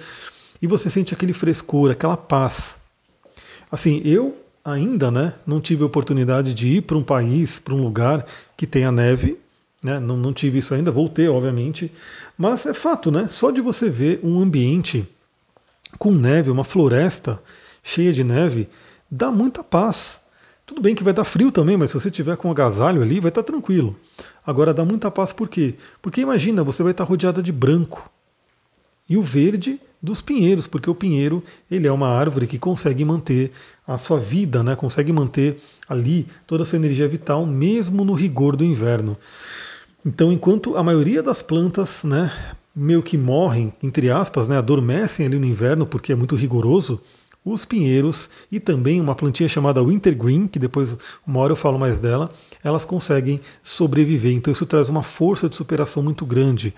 e 0.61 0.67
você 0.67 0.89
sente 0.89 1.13
aquele 1.13 1.31
frescor, 1.31 1.89
aquela 1.89 2.17
paz. 2.17 2.77
Assim, 3.71 4.01
eu 4.03 4.35
ainda 4.63 5.09
né, 5.09 5.33
não 5.47 5.59
tive 5.59 5.83
a 5.83 5.85
oportunidade 5.85 6.53
de 6.53 6.67
ir 6.67 6.81
para 6.81 6.97
um 6.97 7.03
país, 7.03 7.59
para 7.59 7.73
um 7.73 7.81
lugar 7.81 8.25
que 8.55 8.67
tenha 8.67 8.91
neve. 8.91 9.37
Né, 9.81 9.99
não, 9.99 10.15
não 10.15 10.31
tive 10.31 10.59
isso 10.59 10.73
ainda, 10.73 10.91
vou 10.91 11.09
ter, 11.09 11.27
obviamente. 11.27 11.91
Mas 12.37 12.65
é 12.65 12.73
fato, 12.73 13.11
né? 13.11 13.27
Só 13.29 13.51
de 13.51 13.59
você 13.59 13.89
ver 13.89 14.21
um 14.23 14.39
ambiente 14.39 15.05
com 15.99 16.11
neve, 16.11 16.49
uma 16.49 16.63
floresta 16.63 17.41
cheia 17.83 18.13
de 18.13 18.23
neve, 18.23 18.69
dá 19.11 19.29
muita 19.29 19.63
paz. 19.63 20.22
Tudo 20.73 20.81
bem 20.81 20.95
que 20.95 21.03
vai 21.03 21.13
dar 21.13 21.23
frio 21.23 21.51
também, 21.51 21.77
mas 21.77 21.91
se 21.91 21.93
você 21.93 22.09
tiver 22.09 22.35
com 22.35 22.47
um 22.47 22.51
agasalho 22.51 23.03
ali, 23.03 23.19
vai 23.19 23.29
estar 23.29 23.43
tranquilo. 23.43 23.95
Agora 24.43 24.73
dá 24.73 24.83
muita 24.83 25.11
paz 25.11 25.31
por 25.31 25.47
quê? 25.47 25.75
Porque 26.01 26.19
imagina, 26.19 26.63
você 26.63 26.81
vai 26.81 26.93
estar 26.93 27.03
rodeada 27.03 27.43
de 27.43 27.51
branco. 27.51 28.09
E 29.07 29.15
o 29.15 29.21
verde 29.21 29.79
dos 30.01 30.19
pinheiros, 30.19 30.65
porque 30.65 30.89
o 30.89 30.95
pinheiro 30.95 31.43
ele 31.69 31.85
é 31.85 31.91
uma 31.91 32.07
árvore 32.07 32.47
que 32.47 32.57
consegue 32.57 33.05
manter 33.05 33.51
a 33.85 33.99
sua 33.99 34.17
vida, 34.19 34.63
né? 34.63 34.75
consegue 34.75 35.13
manter 35.13 35.57
ali 35.87 36.25
toda 36.47 36.63
a 36.63 36.65
sua 36.65 36.77
energia 36.77 37.07
vital, 37.07 37.45
mesmo 37.45 38.03
no 38.03 38.13
rigor 38.13 38.55
do 38.55 38.63
inverno. 38.63 39.15
Então, 40.03 40.33
enquanto 40.33 40.75
a 40.75 40.81
maioria 40.81 41.21
das 41.21 41.43
plantas, 41.43 42.03
né, 42.03 42.33
meio 42.75 43.03
que 43.03 43.15
morrem, 43.15 43.71
entre 43.83 44.09
aspas, 44.09 44.47
né, 44.47 44.57
adormecem 44.57 45.27
ali 45.27 45.37
no 45.37 45.45
inverno 45.45 45.85
porque 45.85 46.11
é 46.11 46.15
muito 46.15 46.35
rigoroso, 46.35 46.99
os 47.45 47.65
pinheiros 47.65 48.29
e 48.51 48.59
também 48.59 49.01
uma 49.01 49.15
plantinha 49.15 49.49
chamada 49.49 49.83
wintergreen, 49.83 50.47
que 50.47 50.59
depois 50.59 50.97
uma 51.25 51.39
hora 51.39 51.51
eu 51.51 51.57
falo 51.57 51.77
mais 51.77 51.99
dela, 51.99 52.31
elas 52.63 52.85
conseguem 52.85 53.41
sobreviver. 53.63 54.33
Então 54.33 54.51
isso 54.51 54.65
traz 54.65 54.89
uma 54.89 55.03
força 55.03 55.49
de 55.49 55.55
superação 55.55 56.01
muito 56.01 56.25
grande. 56.25 56.73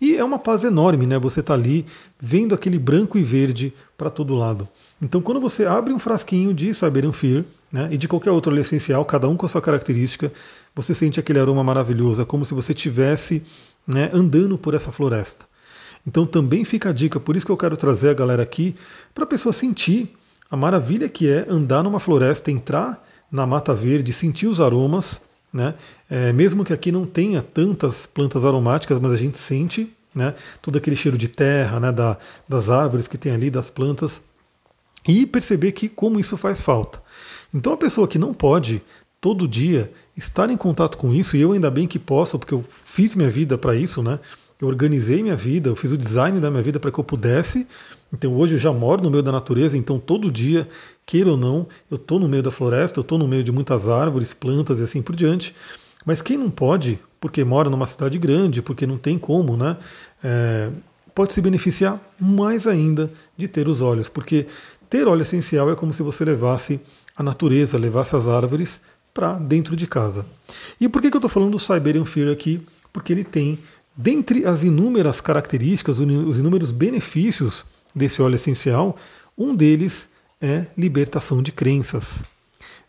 E 0.00 0.16
é 0.16 0.24
uma 0.24 0.38
paz 0.38 0.64
enorme, 0.64 1.06
né? 1.06 1.18
Você 1.18 1.40
está 1.40 1.54
ali 1.54 1.86
vendo 2.20 2.54
aquele 2.54 2.78
branco 2.78 3.16
e 3.16 3.22
verde 3.22 3.72
para 3.96 4.10
todo 4.10 4.34
lado. 4.34 4.68
Então, 5.00 5.20
quando 5.20 5.40
você 5.40 5.64
abre 5.64 5.92
um 5.92 5.98
frasquinho 5.98 6.52
de 6.52 6.74
Siberian 6.74 7.12
Fear, 7.12 7.44
né, 7.72 7.88
e 7.90 7.96
de 7.96 8.06
qualquer 8.06 8.30
outro 8.30 8.56
essencial, 8.58 9.04
cada 9.04 9.28
um 9.28 9.36
com 9.36 9.46
a 9.46 9.48
sua 9.48 9.60
característica, 9.60 10.32
você 10.74 10.94
sente 10.94 11.18
aquele 11.18 11.40
aroma 11.40 11.64
maravilhoso, 11.64 12.22
é 12.22 12.24
como 12.24 12.44
se 12.44 12.54
você 12.54 12.72
estivesse 12.72 13.42
né, 13.86 14.10
andando 14.12 14.56
por 14.56 14.74
essa 14.74 14.92
floresta. 14.92 15.44
Então 16.06 16.26
também 16.26 16.64
fica 16.64 16.90
a 16.90 16.92
dica, 16.92 17.18
por 17.18 17.36
isso 17.36 17.46
que 17.46 17.52
eu 17.52 17.56
quero 17.56 17.76
trazer 17.76 18.10
a 18.10 18.14
galera 18.14 18.42
aqui, 18.42 18.74
para 19.14 19.24
a 19.24 19.26
pessoa 19.26 19.52
sentir 19.52 20.14
a 20.50 20.56
maravilha 20.56 21.08
que 21.08 21.28
é 21.28 21.46
andar 21.48 21.82
numa 21.82 21.98
floresta, 21.98 22.50
entrar 22.50 23.02
na 23.30 23.46
mata 23.46 23.74
verde, 23.74 24.12
sentir 24.12 24.46
os 24.46 24.60
aromas, 24.60 25.20
né? 25.52 25.74
É, 26.10 26.32
mesmo 26.32 26.64
que 26.64 26.72
aqui 26.72 26.92
não 26.92 27.06
tenha 27.06 27.40
tantas 27.40 28.06
plantas 28.06 28.44
aromáticas, 28.44 28.98
mas 28.98 29.12
a 29.12 29.16
gente 29.16 29.38
sente 29.38 29.90
né? 30.14 30.34
todo 30.62 30.78
aquele 30.78 30.96
cheiro 30.96 31.18
de 31.18 31.28
terra, 31.28 31.80
né? 31.80 31.90
da, 31.90 32.16
das 32.48 32.70
árvores 32.70 33.08
que 33.08 33.18
tem 33.18 33.32
ali, 33.32 33.50
das 33.50 33.68
plantas, 33.68 34.22
e 35.06 35.26
perceber 35.26 35.72
que 35.72 35.88
como 35.88 36.20
isso 36.20 36.36
faz 36.36 36.60
falta. 36.60 37.02
Então 37.52 37.72
a 37.72 37.76
pessoa 37.76 38.06
que 38.06 38.18
não 38.18 38.32
pode 38.32 38.82
todo 39.20 39.48
dia 39.48 39.90
estar 40.16 40.50
em 40.50 40.56
contato 40.56 40.96
com 40.96 41.12
isso, 41.12 41.36
e 41.36 41.40
eu 41.40 41.52
ainda 41.52 41.70
bem 41.70 41.88
que 41.88 41.98
posso, 41.98 42.38
porque 42.38 42.54
eu 42.54 42.64
fiz 42.84 43.14
minha 43.14 43.30
vida 43.30 43.58
para 43.58 43.74
isso, 43.74 44.02
né? 44.02 44.20
Eu 44.60 44.68
organizei 44.68 45.22
minha 45.22 45.36
vida, 45.36 45.68
eu 45.68 45.76
fiz 45.76 45.92
o 45.92 45.96
design 45.98 46.40
da 46.40 46.50
minha 46.50 46.62
vida 46.62 46.78
para 46.78 46.90
que 46.90 46.98
eu 46.98 47.04
pudesse. 47.04 47.66
Então 48.12 48.34
hoje 48.36 48.54
eu 48.54 48.58
já 48.58 48.72
moro 48.72 49.02
no 49.02 49.10
meio 49.10 49.22
da 49.22 49.32
natureza, 49.32 49.76
então 49.76 49.98
todo 49.98 50.30
dia 50.30 50.68
queira 51.04 51.30
ou 51.30 51.36
não, 51.36 51.66
eu 51.90 51.96
estou 51.96 52.18
no 52.18 52.28
meio 52.28 52.42
da 52.42 52.50
floresta, 52.50 53.00
eu 53.00 53.02
estou 53.02 53.18
no 53.18 53.26
meio 53.26 53.42
de 53.42 53.50
muitas 53.50 53.88
árvores, 53.88 54.32
plantas 54.32 54.80
e 54.80 54.84
assim 54.84 55.02
por 55.02 55.16
diante. 55.16 55.54
Mas 56.06 56.22
quem 56.22 56.38
não 56.38 56.50
pode, 56.50 56.98
porque 57.20 57.44
mora 57.44 57.68
numa 57.68 57.86
cidade 57.86 58.18
grande, 58.18 58.62
porque 58.62 58.86
não 58.86 58.96
tem 58.96 59.18
como, 59.18 59.56
né? 59.56 59.76
É, 60.22 60.70
pode 61.14 61.32
se 61.32 61.40
beneficiar 61.40 62.00
mais 62.20 62.66
ainda 62.66 63.10
de 63.36 63.48
ter 63.48 63.68
os 63.68 63.80
olhos, 63.80 64.08
porque 64.08 64.46
ter 64.88 65.08
óleo 65.08 65.22
essencial 65.22 65.70
é 65.70 65.74
como 65.74 65.92
se 65.92 66.02
você 66.02 66.24
levasse 66.24 66.80
a 67.16 67.22
natureza, 67.22 67.78
levasse 67.78 68.14
as 68.14 68.28
árvores 68.28 68.82
para 69.12 69.34
dentro 69.34 69.76
de 69.76 69.86
casa. 69.86 70.26
E 70.80 70.88
por 70.88 71.00
que, 71.00 71.10
que 71.10 71.16
eu 71.16 71.18
estou 71.18 71.30
falando 71.30 71.52
do 71.52 71.58
Siberian 71.58 72.04
Fear 72.04 72.30
aqui? 72.30 72.60
Porque 72.92 73.12
ele 73.12 73.24
tem, 73.24 73.58
dentre 73.96 74.46
as 74.46 74.62
inúmeras 74.62 75.20
características, 75.20 75.98
os 75.98 76.38
inúmeros 76.38 76.70
benefícios 76.70 77.64
desse 77.94 78.20
óleo 78.20 78.34
essencial, 78.34 78.96
um 79.36 79.54
deles 79.54 80.08
é 80.40 80.66
libertação 80.76 81.42
de 81.42 81.52
crenças. 81.52 82.22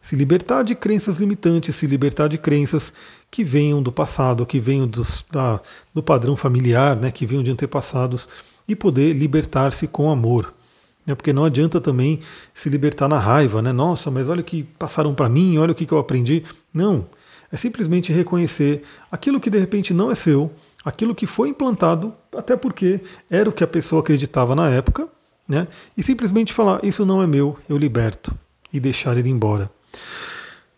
Se 0.02 0.16
libertar 0.16 0.64
de 0.64 0.76
crenças 0.76 1.18
limitantes, 1.18 1.76
se 1.76 1.88
libertar 1.88 2.28
de 2.28 2.38
crenças 2.38 2.94
que 3.32 3.44
venham 3.44 3.82
do 3.82 3.92
passado, 3.92 4.46
que 4.46 4.60
venham 4.60 4.88
dos, 4.88 5.26
da, 5.32 5.60
do 5.94 6.04
padrão 6.04 6.36
familiar, 6.36 6.96
né, 6.96 7.12
que 7.12 7.26
venham 7.26 7.44
de 7.44 7.50
antepassados, 7.50 8.30
e 8.68 8.76
poder 8.76 9.14
libertar-se 9.14 9.88
com 9.88 10.12
amor. 10.12 10.54
Né, 11.06 11.16
porque 11.16 11.34
não 11.34 11.46
adianta 11.46 11.82
também 11.82 12.20
se 12.54 12.70
libertar 12.70 13.08
na 13.08 13.18
raiva, 13.18 13.62
né? 13.62 13.72
Nossa, 13.72 14.12
mas 14.12 14.30
olha 14.30 14.42
o 14.42 14.44
que 14.44 14.64
passaram 14.64 15.14
para 15.14 15.30
mim, 15.30 15.58
olha 15.58 15.72
o 15.72 15.76
que, 15.76 15.86
que 15.86 15.92
eu 15.92 16.00
aprendi. 16.00 16.44
Não. 16.74 17.08
É 17.52 17.58
simplesmente 17.58 18.12
reconhecer 18.12 18.84
aquilo 19.12 19.40
que 19.40 19.50
de 19.50 19.58
repente 19.58 19.94
não 19.94 20.12
é 20.12 20.16
seu, 20.16 20.52
aquilo 20.86 21.16
que 21.16 21.26
foi 21.26 21.50
implantado, 21.50 22.14
até 22.34 22.56
porque 22.56 23.02
era 23.30 23.50
o 23.50 23.52
que 23.52 23.64
a 23.64 23.68
pessoa 23.68 24.02
acreditava 24.02 24.56
na 24.56 24.70
época, 24.70 25.10
né? 25.50 25.68
E 25.98 26.04
simplesmente 26.04 26.54
falar: 26.54 26.86
Isso 26.86 27.04
não 27.06 27.24
é 27.24 27.28
meu, 27.28 27.58
eu 27.68 27.78
liberto, 27.78 28.34
e 28.72 28.80
deixar 28.80 29.18
ele 29.18 29.30
embora. 29.30 29.70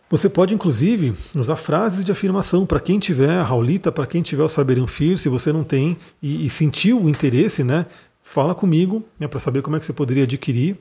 Você 0.09 0.29
pode, 0.29 0.53
inclusive, 0.53 1.13
usar 1.35 1.57
frases 1.57 2.05
de 2.05 2.13
afirmação 2.13 2.65
para 2.65 2.79
quem 2.79 2.97
tiver 2.97 3.31
a 3.31 3.43
Raulita, 3.43 3.91
para 3.91 4.07
quem 4.07 4.21
tiver 4.21 4.43
o 4.43 4.47
Saberian 4.47 4.87
Fear, 4.87 5.17
se 5.17 5.27
você 5.27 5.51
não 5.51 5.65
tem 5.65 5.97
e, 6.23 6.45
e 6.45 6.49
sentiu 6.49 7.03
o 7.03 7.09
interesse, 7.09 7.61
né? 7.61 7.85
Fala 8.23 8.55
comigo 8.55 9.03
né, 9.19 9.27
para 9.27 9.39
saber 9.39 9.61
como 9.61 9.75
é 9.75 9.79
que 9.79 9.85
você 9.85 9.93
poderia 9.93 10.23
adquirir 10.23 10.77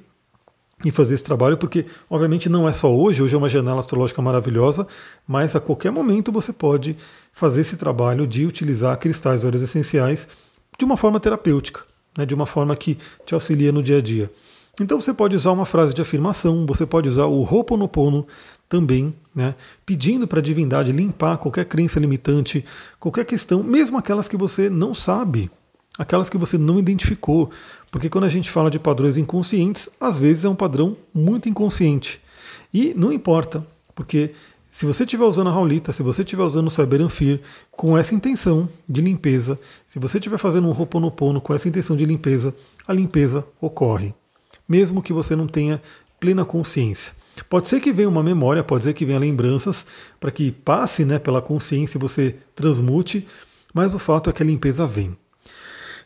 e 0.85 0.91
fazer 0.91 1.15
esse 1.15 1.25
trabalho, 1.25 1.57
porque 1.57 1.87
obviamente 2.09 2.49
não 2.49 2.69
é 2.69 2.73
só 2.73 2.95
hoje, 2.95 3.23
hoje 3.23 3.35
é 3.35 3.39
uma 3.39 3.49
janela 3.49 3.81
astrológica 3.81 4.21
maravilhosa, 4.21 4.87
mas 5.27 5.57
a 5.57 5.61
qualquer 5.61 5.91
momento 5.91 6.31
você 6.31 6.53
pode 6.53 6.97
fazer 7.33 7.63
esse 7.63 7.77
trabalho 7.77 8.27
de 8.27 8.45
utilizar 8.45 8.99
cristais 8.99 9.45
óleos 9.45 9.63
essenciais 9.63 10.29
de 10.79 10.85
uma 10.85 10.97
forma 10.97 11.19
terapêutica 11.19 11.81
né, 12.17 12.25
de 12.25 12.35
uma 12.35 12.47
forma 12.47 12.75
que 12.75 12.99
te 13.25 13.35
auxilia 13.35 13.71
no 13.71 13.83
dia 13.83 13.99
a 13.99 14.03
dia. 14.03 14.31
Então 14.81 15.01
você 15.01 15.13
pode 15.13 15.35
usar 15.35 15.53
uma 15.53 15.65
frase 15.65 15.95
de 15.95 16.03
afirmação, 16.03 16.67
você 16.67 16.85
pode 16.85 17.09
usar 17.09 17.27
o 17.27 17.43
Ho'oponopono 17.43 18.27
também, 18.69 19.15
né, 19.35 19.55
pedindo 19.85 20.27
para 20.27 20.41
a 20.41 20.43
divindade 20.43 20.93
limpar 20.93 21.39
qualquer 21.39 21.65
crença 21.65 22.01
limitante, 22.01 22.65
qualquer 22.99 23.25
questão, 23.25 23.63
mesmo 23.63 23.97
aquelas 23.97 24.29
que 24.29 24.37
você 24.37 24.69
não 24.69 24.93
sabe, 24.93 25.51
aquelas 25.99 26.29
que 26.29 26.39
você 26.39 26.59
não 26.59 26.79
identificou, 26.79 27.51
porque 27.91 28.09
quando 28.09 28.25
a 28.25 28.29
gente 28.29 28.51
fala 28.51 28.71
de 28.71 28.79
padrões 28.79 29.17
inconscientes, 29.17 29.89
às 30.01 30.19
vezes 30.19 30.45
é 30.45 30.49
um 30.49 30.55
padrão 30.55 30.97
muito 31.15 31.49
inconsciente. 31.49 32.21
E 32.73 32.93
não 32.95 33.13
importa, 33.13 33.67
porque 33.95 34.33
se 34.71 34.85
você 34.85 35.05
estiver 35.05 35.25
usando 35.25 35.49
a 35.49 35.53
Raulita, 35.53 35.93
se 35.93 36.03
você 36.03 36.21
estiver 36.21 36.43
usando 36.43 36.67
o 36.67 36.71
Cyber 36.71 37.09
Fear 37.09 37.41
com 37.71 37.97
essa 37.97 38.15
intenção 38.15 38.69
de 38.87 39.01
limpeza, 39.01 39.59
se 39.87 39.99
você 39.99 40.19
estiver 40.19 40.37
fazendo 40.37 40.69
um 40.69 40.73
Ho'oponopono 40.73 41.41
com 41.41 41.55
essa 41.55 41.69
intenção 41.69 41.97
de 41.97 42.05
limpeza, 42.05 42.55
a 42.87 42.93
limpeza 42.93 43.47
ocorre, 43.59 44.15
mesmo 44.69 45.03
que 45.03 45.15
você 45.15 45.35
não 45.35 45.47
tenha 45.47 45.81
plena 46.21 46.45
consciência. 46.45 47.15
Pode 47.49 47.69
ser 47.69 47.81
que 47.81 47.93
venha 47.93 48.09
uma 48.09 48.23
memória, 48.23 48.63
pode 48.63 48.85
ser 48.85 48.93
que 48.93 49.05
venha 49.05 49.19
lembranças, 49.19 49.87
para 50.21 50.31
que 50.31 50.53
passe 50.53 51.05
né, 51.05 51.19
pela 51.19 51.41
consciência 51.41 51.97
e 51.97 52.01
você 52.01 52.37
transmute, 52.55 53.27
mas 53.73 53.95
o 53.95 53.99
fato 53.99 54.29
é 54.29 54.33
que 54.33 54.43
a 54.43 54.47
limpeza 54.47 54.87
vem. 54.87 55.17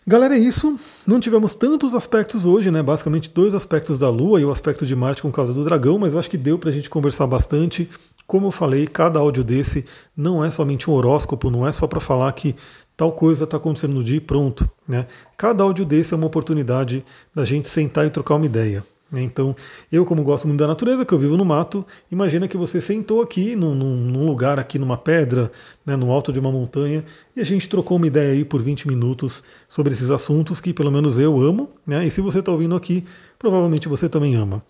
Galera, 0.07 0.35
é 0.35 0.39
isso. 0.39 0.77
Não 1.07 1.21
tivemos 1.21 1.55
tantos 1.55 1.95
aspectos 1.95 2.45
hoje, 2.45 2.71
né? 2.71 2.83
Basicamente 2.83 3.31
dois 3.31 3.55
aspectos 3.55 3.99
da 3.99 4.09
Lua 4.09 4.41
e 4.41 4.45
o 4.45 4.51
aspecto 4.51 4.87
de 4.87 4.97
Marte 4.97 5.23
com 5.23 5.31
causa 5.31 5.53
do 5.53 5.63
dragão, 5.63 5.99
mas 5.99 6.13
eu 6.13 6.19
acho 6.19 6.31
que 6.31 6.39
deu 6.39 6.59
para 6.59 6.71
a 6.71 6.73
gente 6.73 6.89
conversar 6.89 7.27
bastante. 7.27 7.89
Como 8.27 8.47
eu 8.47 8.51
falei, 8.51 8.87
cada 8.87 9.19
áudio 9.19 9.45
desse 9.45 9.85
não 10.17 10.45
é 10.45 10.51
somente 10.51 10.89
um 10.89 10.95
horóscopo, 10.95 11.51
não 11.51 11.67
é 11.67 11.73
só 11.73 11.87
para 11.87 12.01
falar 12.01 12.33
que 12.33 12.57
tal 12.97 13.13
coisa 13.13 13.45
está 13.45 13.57
acontecendo 13.57 13.95
no 13.95 14.05
dia 14.05 14.17
e 14.17 14.21
pronto. 14.21 14.69
Né? 14.89 15.07
Cada 15.37 15.65
áudio 15.65 15.85
desse 15.85 16.15
é 16.15 16.17
uma 16.17 16.27
oportunidade 16.27 17.05
da 17.35 17.45
gente 17.45 17.69
sentar 17.69 18.07
e 18.07 18.11
trocar 18.11 18.37
uma 18.37 18.47
ideia. 18.47 18.85
Né? 19.11 19.23
Então, 19.23 19.57
eu, 19.91 20.05
como 20.05 20.23
gosto 20.23 20.47
muito 20.47 20.61
da 20.61 20.67
natureza, 20.67 21.05
que 21.05 21.13
eu 21.13 21.19
vivo 21.19 21.37
no 21.37 21.45
mato, 21.45 21.85
imagina 22.11 22.47
que 22.47 22.57
você 22.57 22.81
sentou 22.81 23.21
aqui 23.23 23.57
num, 23.57 23.75
num 23.75 24.27
lugar, 24.27 24.59
aqui 24.59 24.79
numa 24.79 24.97
pedra, 24.97 25.51
né, 25.85 25.97
no 25.97 26.13
alto 26.13 26.33
de 26.33 26.39
uma 26.39 26.53
montanha, 26.53 27.05
e 27.35 27.41
a 27.41 27.45
gente 27.45 27.69
trocou 27.69 27.97
uma 27.97 28.07
ideia 28.07 28.33
aí 28.33 28.45
por 28.45 28.63
20 28.63 28.87
minutos 28.87 29.43
sobre 29.69 29.93
esses 29.93 30.11
assuntos 30.11 30.61
que 30.61 30.73
pelo 30.73 30.91
menos 30.91 31.19
eu 31.19 31.41
amo, 31.41 31.71
né? 31.87 32.07
E 32.07 32.11
se 32.11 32.21
você 32.21 32.39
está 32.39 32.53
ouvindo 32.53 32.77
aqui, 32.77 33.05
provavelmente 33.39 33.89
você 33.89 34.09
também 34.09 34.37
ama. 34.37 34.63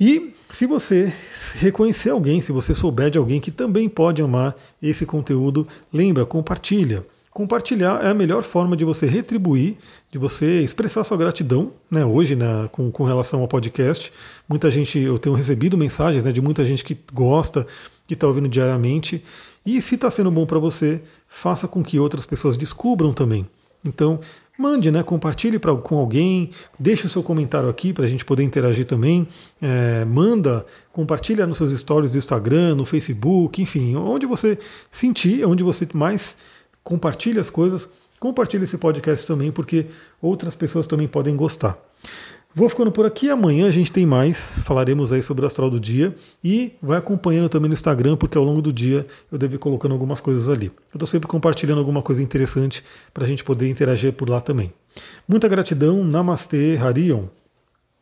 E 0.00 0.32
se 0.50 0.66
você 0.66 1.12
reconhecer 1.56 2.10
alguém, 2.10 2.40
se 2.40 2.52
você 2.52 2.74
souber 2.74 3.10
de 3.10 3.18
alguém 3.18 3.40
que 3.40 3.50
também 3.50 3.88
pode 3.88 4.22
amar 4.22 4.56
esse 4.82 5.04
conteúdo, 5.04 5.66
lembra, 5.92 6.24
compartilha. 6.24 7.04
Compartilhar 7.38 8.04
é 8.04 8.08
a 8.08 8.14
melhor 8.14 8.42
forma 8.42 8.76
de 8.76 8.84
você 8.84 9.06
retribuir, 9.06 9.76
de 10.10 10.18
você 10.18 10.60
expressar 10.60 11.04
sua 11.04 11.16
gratidão, 11.16 11.70
né? 11.88 12.04
Hoje, 12.04 12.34
né, 12.34 12.68
com, 12.72 12.90
com 12.90 13.04
relação 13.04 13.42
ao 13.42 13.46
podcast, 13.46 14.12
muita 14.48 14.68
gente, 14.72 14.98
eu 14.98 15.20
tenho 15.20 15.36
recebido 15.36 15.78
mensagens 15.78 16.24
né, 16.24 16.32
de 16.32 16.40
muita 16.40 16.64
gente 16.64 16.82
que 16.82 16.98
gosta, 17.12 17.64
que 18.08 18.14
está 18.14 18.26
ouvindo 18.26 18.48
diariamente. 18.48 19.22
E 19.64 19.80
se 19.80 19.94
está 19.94 20.10
sendo 20.10 20.32
bom 20.32 20.46
para 20.46 20.58
você, 20.58 21.00
faça 21.28 21.68
com 21.68 21.80
que 21.80 21.96
outras 21.96 22.26
pessoas 22.26 22.56
descubram 22.56 23.12
também. 23.12 23.46
Então, 23.84 24.18
mande, 24.58 24.90
né? 24.90 25.04
Compartilhe 25.04 25.60
pra, 25.60 25.72
com 25.76 25.96
alguém, 25.96 26.50
deixe 26.76 27.06
o 27.06 27.08
seu 27.08 27.22
comentário 27.22 27.68
aqui 27.68 27.92
para 27.92 28.04
a 28.04 28.08
gente 28.08 28.24
poder 28.24 28.42
interagir 28.42 28.84
também. 28.84 29.28
É, 29.62 30.04
manda, 30.04 30.66
compartilha 30.92 31.46
nos 31.46 31.58
seus 31.58 31.70
stories 31.70 32.10
do 32.10 32.18
Instagram, 32.18 32.74
no 32.74 32.84
Facebook, 32.84 33.62
enfim, 33.62 33.94
onde 33.94 34.26
você 34.26 34.58
sentir, 34.90 35.46
onde 35.46 35.62
você 35.62 35.86
mais 35.94 36.36
compartilhe 36.88 37.38
as 37.38 37.50
coisas, 37.50 37.86
compartilhe 38.18 38.64
esse 38.64 38.78
podcast 38.78 39.26
também, 39.26 39.52
porque 39.52 39.84
outras 40.22 40.56
pessoas 40.56 40.86
também 40.86 41.06
podem 41.06 41.36
gostar. 41.36 41.78
Vou 42.54 42.66
ficando 42.66 42.90
por 42.90 43.04
aqui. 43.04 43.28
Amanhã 43.28 43.68
a 43.68 43.70
gente 43.70 43.92
tem 43.92 44.06
mais. 44.06 44.58
Falaremos 44.64 45.12
aí 45.12 45.22
sobre 45.22 45.44
o 45.44 45.46
astral 45.46 45.68
do 45.68 45.78
dia. 45.78 46.14
E 46.42 46.72
vai 46.82 46.96
acompanhando 46.96 47.50
também 47.50 47.68
no 47.68 47.74
Instagram, 47.74 48.16
porque 48.16 48.38
ao 48.38 48.42
longo 48.42 48.62
do 48.62 48.72
dia 48.72 49.06
eu 49.30 49.36
devo 49.36 49.56
ir 49.56 49.58
colocando 49.58 49.92
algumas 49.92 50.18
coisas 50.18 50.48
ali. 50.48 50.66
Eu 50.66 50.94
estou 50.94 51.06
sempre 51.06 51.28
compartilhando 51.28 51.78
alguma 51.78 52.00
coisa 52.00 52.22
interessante 52.22 52.82
para 53.12 53.24
a 53.24 53.26
gente 53.26 53.44
poder 53.44 53.68
interagir 53.68 54.14
por 54.14 54.28
lá 54.30 54.40
também. 54.40 54.72
Muita 55.28 55.46
gratidão. 55.46 56.02
Namastê, 56.02 56.78
Harion. 56.78 57.24